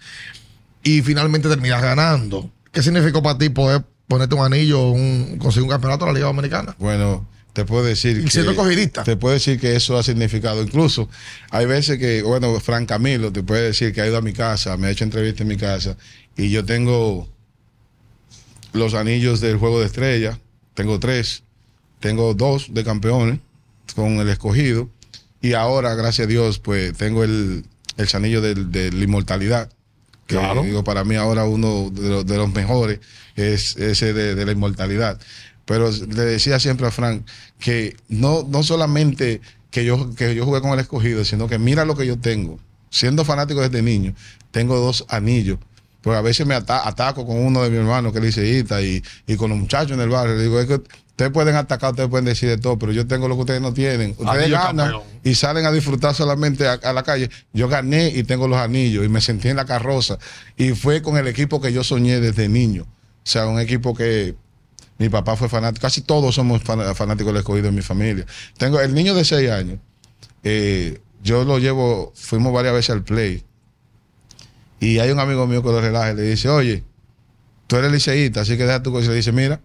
[0.83, 2.49] y finalmente terminas ganando.
[2.71, 6.27] ¿Qué significó para ti poder ponerte un anillo, un, conseguir un campeonato de la Liga
[6.27, 6.75] Dominicana?
[6.79, 9.03] Bueno, te puedo decir Y siendo cogidista.
[9.03, 10.61] Te puedo decir que eso ha significado.
[10.63, 11.09] Incluso
[11.49, 14.77] hay veces que, bueno, Fran Camilo te puede decir que ha ido a mi casa,
[14.77, 15.97] me ha hecho entrevista en mi casa
[16.37, 17.27] y yo tengo
[18.73, 20.39] los anillos del juego de estrella,
[20.73, 21.43] tengo tres,
[21.99, 23.39] tengo dos de campeones
[23.95, 24.89] con el escogido
[25.41, 27.65] y ahora, gracias a Dios, pues tengo el,
[27.97, 29.69] el anillo de, la inmortalidad.
[30.27, 30.63] Que Claro.
[30.63, 32.99] digo, para mí ahora uno de, los- de los mejores
[33.35, 35.19] es ese de, de la inmortalidad.
[35.66, 37.24] Pero le decía siempre a Frank
[37.59, 41.86] que no, no solamente que yo, que yo jugué con el escogido, sino que mira
[41.86, 42.59] lo que yo tengo.
[42.89, 44.14] Siendo fanático desde niño,
[44.51, 45.59] tengo dos anillos.
[46.01, 49.03] Porque a veces me ata- ataco con uno de mis hermanos que es liceísta y,
[49.28, 50.36] y con los muchachos en el barrio.
[50.36, 53.28] Le digo, es que ustedes pueden atacar, ustedes pueden decir de todo, pero yo tengo
[53.28, 54.12] lo que ustedes no tienen.
[54.18, 55.03] Ustedes Anillo ganan campeón.
[55.24, 57.30] y salen a disfrutar solamente a, a la calle.
[57.53, 60.18] Yo gané y tengo los anillos y me sentí en la carroza.
[60.57, 62.84] Y fue con el equipo que yo soñé desde niño.
[62.84, 62.88] O
[63.24, 64.34] sea, un equipo que
[65.01, 65.81] mi papá fue fanático.
[65.81, 68.25] Casi todos somos fan- fanáticos del escogido en mi familia.
[68.57, 69.79] Tengo el niño de 6 años.
[70.43, 73.43] eh, yo lo llevo, fuimos varias veces al play.
[74.79, 76.83] Y hay un amigo mío que lo relaja y le dice, oye,
[77.67, 79.05] tú eres liceísta, así que deja tu cosa.
[79.05, 79.61] Y le dice, mira,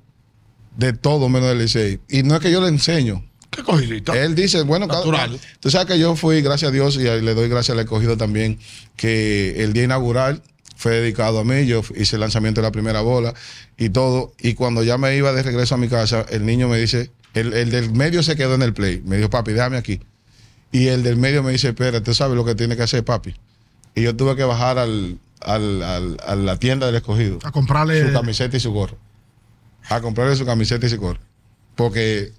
[0.77, 2.01] de todo menos del licey.
[2.11, 3.25] Y no es que yo le enseño.
[3.51, 4.15] ¿Qué cogidista?
[4.23, 5.41] Él dice, bueno, cada- Natural.
[5.61, 8.59] tú sabes que yo fui, gracias a Dios, y le doy gracias al escogido también,
[8.97, 10.43] que el día inaugural
[10.87, 11.67] fue dedicado a mí.
[11.67, 13.35] Yo hice el lanzamiento de la primera bola
[13.77, 14.33] y todo.
[14.41, 17.53] Y cuando ya me iba de regreso a mi casa, el niño me dice, el,
[17.55, 19.03] el del medio se quedó en el play.
[19.05, 20.01] Me dijo, papi, déjame aquí.
[20.71, 23.35] Y el del medio me dice, espera, tú sabes lo que tiene que hacer, papi.
[23.97, 28.07] Y yo tuve que bajar al, al- al- a la tienda del escogido A comprarle.
[28.07, 28.97] su camiseta y su gorro.
[29.89, 31.19] A comprarle su camiseta y su gorro.
[31.75, 32.33] Porque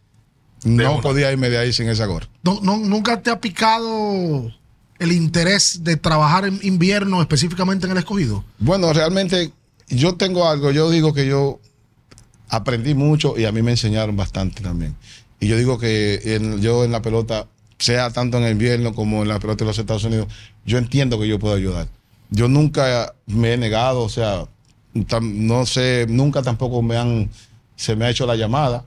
[0.64, 1.02] no una.
[1.02, 2.30] podía irme de ahí sin esa gorra.
[2.44, 4.54] No- no- ¿Nunca te ha picado
[5.00, 8.44] el interés de trabajar en invierno específicamente en el escogido?
[8.60, 9.52] Bueno, realmente
[9.90, 11.60] yo tengo algo, yo digo que yo
[12.50, 14.96] aprendí mucho y a mí me enseñaron bastante también.
[15.40, 19.28] Y yo digo que yo en la pelota, sea tanto en el invierno como en
[19.28, 20.28] la pelota de los Estados Unidos,
[20.66, 21.88] yo entiendo que yo puedo ayudar.
[22.30, 24.46] Yo nunca me he negado, o sea,
[25.22, 27.30] no sé, nunca tampoco me han,
[27.76, 28.84] se me ha hecho la llamada,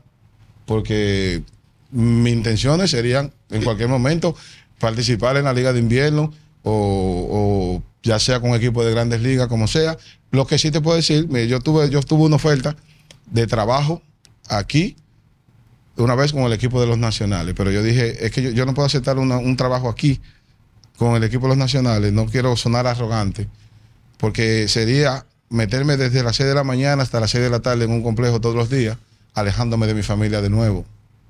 [0.67, 1.43] porque
[1.91, 4.35] mis intenciones serían en cualquier momento
[4.81, 6.33] participar en la liga de invierno
[6.65, 9.97] o, ya sea con equipo de grandes ligas, como sea.
[10.33, 12.75] Lo que sí te puedo decir, yo tuve, yo tuve una oferta
[13.27, 14.03] de trabajo
[14.49, 14.97] aquí
[15.97, 18.75] una vez con el equipo de los nacionales, pero yo dije, es que yo, no
[18.75, 20.21] puedo aceptar un trabajo aquí
[20.97, 23.49] con el equipo de los nacionales, no quiero sonar arrogante,
[24.17, 27.85] porque sería meterme desde las 6 de la mañana hasta las 6 de la tarde
[27.85, 28.97] en un complejo todos los días,
[29.35, 30.87] alejándome de mi familia de nuevo,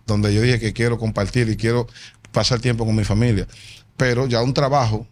[0.07, 1.89] donde yo dije que quiero compartir y quiero
[2.33, 3.47] pasar tiempo con mi familia.
[3.97, 5.07] Pero ya un trabajo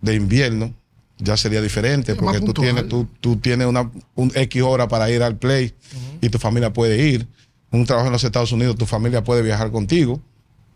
[0.00, 0.74] de invierno
[1.18, 5.22] ya sería diferente, porque tú tienes, tú, tú tienes una, un X hora para ir
[5.22, 5.72] al play
[6.20, 7.26] y tu familia puede ir.
[7.70, 10.20] Un trabajo en los Estados Unidos, tu familia puede viajar contigo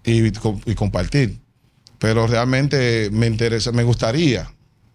[0.05, 1.39] y, y compartir.
[1.99, 4.51] Pero realmente me interesa, me gustaría,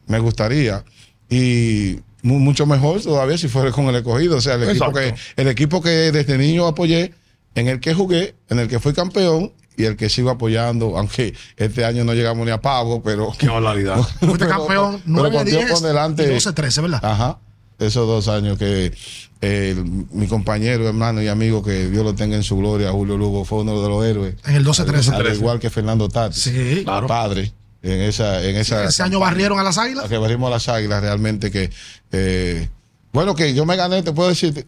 [0.07, 0.83] me gustaría.
[1.29, 4.37] Y mu- mucho mejor todavía si fuera con el escogido.
[4.37, 7.13] O sea, el equipo, que, el equipo que desde niño apoyé,
[7.55, 9.51] en el que jugué, en el que fui campeón
[9.81, 13.31] y el que sigo apoyando, aunque este año no llegamos ni a pago, pero.
[13.37, 13.97] Qué barbaridad.
[14.19, 16.99] Fuiste pero- campeón pero 9 con Dios 10 por delante- y 12 13, ¿verdad?
[17.03, 17.39] Ajá.
[17.79, 18.93] Esos dos años que
[19.41, 23.17] eh, el- mi compañero, hermano y amigo, que Dios lo tenga en su gloria, Julio
[23.17, 24.35] Lugo, fue uno de los héroes.
[24.45, 25.15] En el 12 13.
[25.15, 26.39] Al igual que Fernando Tati.
[26.39, 26.81] Sí.
[26.83, 27.07] Claro.
[27.07, 27.51] Padre.
[27.83, 30.07] En esa, en esa Ese año barrieron a las águilas.
[30.07, 31.71] que barrimos a las águilas realmente que
[32.11, 32.69] eh,
[33.11, 34.67] bueno que yo me gané te puedo decir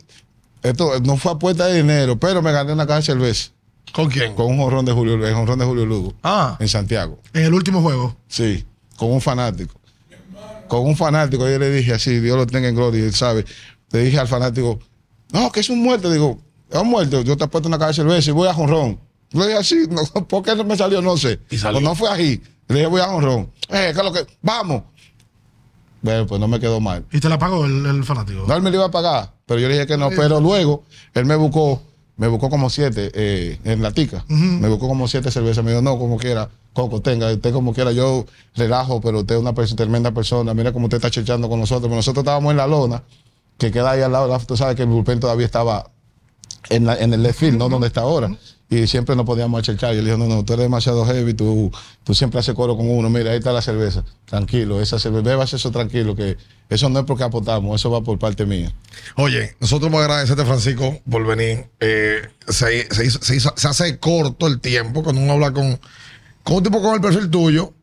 [0.63, 3.51] esto no fue a puerta de dinero pero me gané una caja de cerveza
[3.93, 4.33] ¿Con quién?
[4.35, 6.57] con un jonrón de Julio el jonrón de Julio Lugo Ah.
[6.59, 8.17] en Santiago En el último juego.
[8.27, 8.65] sí
[8.97, 9.79] con un fanático
[10.67, 13.45] con un fanático yo le dije así Dios lo tenga en gloria él sabe
[13.91, 14.79] le dije al fanático
[15.31, 16.39] no que es un muerto digo
[16.69, 18.99] es un muerto yo te apuesto una caja de cerveza y voy a jonrón
[19.31, 21.01] le dije así no, ¿por qué no me salió?
[21.01, 21.79] no sé Y salió.
[21.79, 24.25] Pues no fue ahí le dije voy a jonrón eh, ¿qué es lo que?
[24.41, 24.83] vamos
[26.01, 27.05] bueno, pues no me quedó mal.
[27.13, 28.43] Y te la pagó el, el fanático.
[28.45, 30.09] No, él me lo iba a pagar, pero yo le dije que no.
[30.09, 30.83] Pero luego
[31.13, 31.81] él me buscó,
[32.23, 34.23] me buscó como siete eh, en la tica.
[34.61, 35.61] Me buscó como siete cervezas.
[35.63, 39.41] Me dijo, no, como quiera, Coco, tenga, usted como quiera, yo relajo, pero usted es
[39.41, 40.53] una perso- tremenda persona.
[40.53, 41.83] Mira cómo usted está chechando con nosotros.
[41.89, 43.03] Pero nosotros estábamos en la lona,
[43.57, 44.27] que queda ahí al lado.
[44.27, 45.91] la- Tú sabes que el bullpen todavía estaba
[46.69, 48.33] en, la- en el left field, no donde está ahora.
[48.73, 49.93] Y siempre no podíamos achechar.
[49.93, 51.71] Y él dijo, no, no, tú eres demasiado heavy, tú,
[52.03, 53.07] tú siempre haces coro con uno.
[53.07, 54.03] Mira, ahí está la cerveza.
[54.25, 56.37] Tranquilo, esa cerveza, bebas eso tranquilo, que
[56.69, 58.73] eso no es porque apostamos, eso va por parte mía.
[59.15, 61.67] Oye, nosotros vamos a agradecerte, Francisco, por venir.
[61.79, 62.87] Eh, se
[63.67, 65.79] hace corto el tiempo cuando uno habla con,
[66.41, 67.73] con un tipo con el perfil tuyo,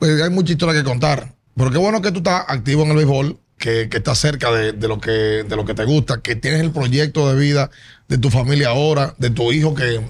[0.00, 1.32] pues hay mucha historia que contar.
[1.54, 4.72] Pero qué bueno que tú estás activo en el béisbol, que, que estás cerca de,
[4.72, 7.70] de lo que, de lo que te gusta, que tienes el proyecto de vida
[8.08, 10.00] de tu familia ahora, de tu hijo que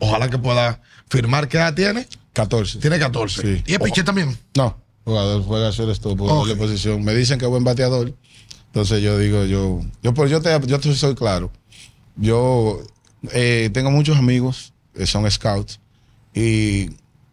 [0.00, 1.48] ojalá que pueda firmar.
[1.48, 2.06] ¿Qué edad tiene?
[2.32, 2.78] 14.
[2.80, 3.42] Tiene 14.
[3.42, 3.62] Sí.
[3.66, 4.36] ¿Y es piché también?
[4.56, 6.36] No, jugador juega hacer esto por Ok.
[6.38, 7.04] doble posición.
[7.04, 8.12] Me dicen que es buen bateador.
[8.66, 11.50] Entonces yo digo, yo, yo, pues yo te, yo te soy claro.
[12.16, 12.80] Yo
[13.32, 15.80] eh, tengo muchos amigos que son scouts
[16.34, 16.90] y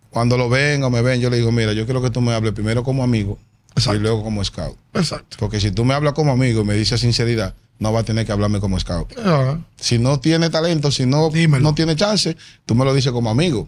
[0.09, 2.33] cuando lo ven o me ven, yo le digo, mira, yo quiero que tú me
[2.33, 3.37] hables primero como amigo
[3.77, 3.95] Exacto.
[3.97, 4.77] y luego como scout.
[4.93, 5.37] Exacto.
[5.39, 8.25] Porque si tú me hablas como amigo y me dices sinceridad, no va a tener
[8.25, 9.13] que hablarme como scout.
[9.23, 11.63] Ah, Si no tiene talento, si no, Dímelo.
[11.63, 13.67] no tiene chance, tú me lo dices como amigo.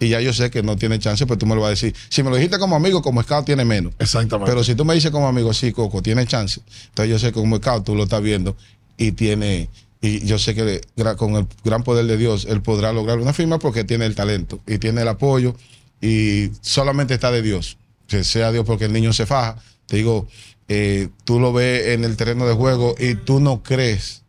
[0.00, 1.94] Y ya yo sé que no tiene chance, pues tú me lo vas a decir.
[2.10, 3.94] Si me lo dijiste como amigo, como scout tiene menos.
[3.98, 4.50] Exactamente.
[4.50, 6.60] Pero si tú me dices como amigo, sí, Coco, tiene chance.
[6.88, 8.54] Entonces yo sé que como scout tú lo estás viendo
[8.98, 9.70] y tiene,
[10.02, 10.82] y yo sé que
[11.16, 14.60] con el gran poder de Dios él podrá lograr una firma porque tiene el talento
[14.66, 15.56] y tiene el apoyo
[16.02, 17.78] y solamente está de Dios.
[18.06, 19.56] Que sea Dios porque el niño se faja.
[19.86, 20.28] Te digo,
[20.68, 24.22] eh, tú lo ves en el terreno de juego y tú no crees,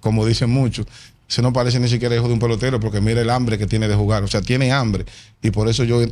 [0.00, 0.86] como dicen muchos.
[1.28, 3.88] Se no parece ni siquiera hijo de un pelotero porque mira el hambre que tiene
[3.88, 4.22] de jugar.
[4.22, 5.06] O sea, tiene hambre.
[5.40, 6.02] Y por eso yo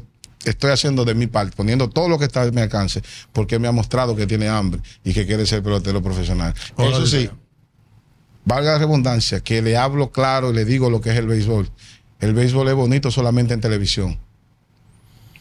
[0.45, 3.69] estoy haciendo de mi parte, poniendo todo lo que está a mi alcance, porque me
[3.69, 6.55] ha mostrado que tiene hambre y que quiere ser pelotero profesional.
[6.77, 7.29] Ojalá Eso sí,
[8.45, 11.71] valga la redundancia, que le hablo claro y le digo lo que es el béisbol.
[12.21, 14.19] El béisbol es bonito solamente en televisión.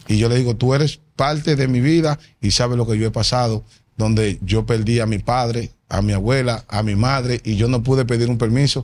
[0.09, 3.05] Y yo le digo, tú eres parte de mi vida y sabes lo que yo
[3.05, 3.63] he pasado,
[3.95, 7.83] donde yo perdí a mi padre, a mi abuela, a mi madre, y yo no
[7.83, 8.83] pude pedir un permiso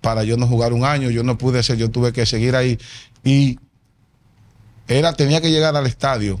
[0.00, 2.80] para yo no jugar un año, yo no pude hacer, yo tuve que seguir ahí.
[3.22, 3.60] Y
[4.88, 6.40] era, tenía que llegar al estadio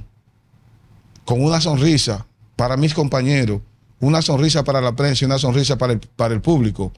[1.24, 3.60] con una sonrisa para mis compañeros,
[4.00, 6.92] una sonrisa para la prensa y una sonrisa para el, para el público,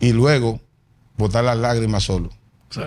[0.00, 0.58] y luego
[1.18, 2.30] botar las lágrimas solo.
[2.70, 2.80] Sí.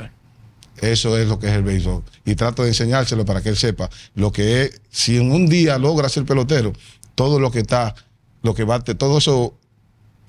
[0.82, 2.04] Eso es lo que es el béisbol.
[2.26, 5.78] Y trato de enseñárselo para que él sepa lo que es, si en un día
[5.78, 6.74] logra ser pelotero,
[7.16, 7.96] todo lo que está,
[8.44, 9.58] lo que va, todo eso,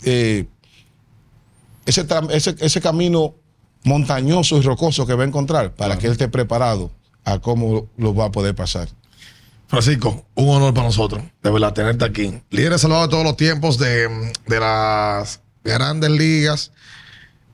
[0.05, 0.47] eh,
[1.85, 3.35] ese, ese, ese camino
[3.85, 6.91] montañoso y rocoso que va a encontrar, para que él esté preparado
[7.25, 8.89] a cómo lo va a poder pasar.
[9.69, 12.41] Francisco, un honor para nosotros, de verdad, tenerte aquí.
[12.51, 14.09] Líder salvado de todos los tiempos de,
[14.47, 16.73] de las grandes ligas,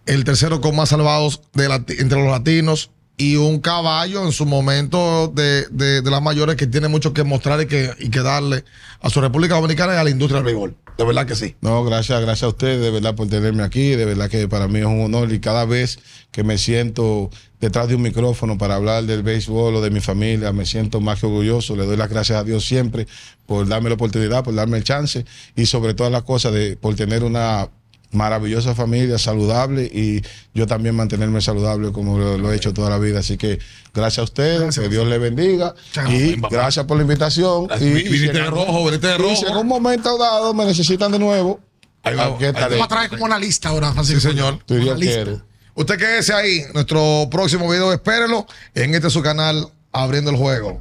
[0.06, 1.64] el tercero con más salvados de
[1.98, 6.88] entre los latinos y un caballo en su momento de, de- las mayores que tiene
[6.88, 8.64] mucho que mostrar y que, y que darle
[9.00, 10.76] a su República Dominicana y a la industria del béisbol.
[10.98, 11.54] De verdad que sí.
[11.60, 13.90] No, gracias, gracias a ustedes, de verdad, por tenerme aquí.
[13.90, 15.98] De verdad que para mí es un honor y cada vez
[16.32, 17.30] que me siento
[17.60, 21.20] detrás de un micrófono para hablar del béisbol o de mi familia, me siento más
[21.20, 21.74] que orgulloso.
[21.76, 23.06] Le doy las gracias a Dios siempre
[23.46, 25.24] por darme la oportunidad, por darme el chance
[25.56, 27.68] y sobre todas las cosas, de, por tener una
[28.14, 30.22] maravillosa familia, saludable y
[30.54, 33.20] yo también mantenerme saludable como lo, lo he hecho toda la vida.
[33.20, 33.58] Así que
[33.92, 36.54] gracias a ustedes, que Dios les bendiga Chao, y papá.
[36.56, 37.66] gracias por la invitación.
[37.66, 37.90] Gracias.
[37.90, 39.60] Y, en de rojo, de y si en rojo.
[39.60, 41.60] un momento dado me necesitan de nuevo,
[42.04, 44.20] Ahí va, ahí a traer como una lista ahora, Francisco.
[44.20, 44.58] Sí, señor.
[44.68, 45.40] Si Dios quiere.
[45.74, 46.62] Usted quédese ahí.
[46.74, 50.80] Nuestro próximo video, espérelo en este su canal, Abriendo el Juego.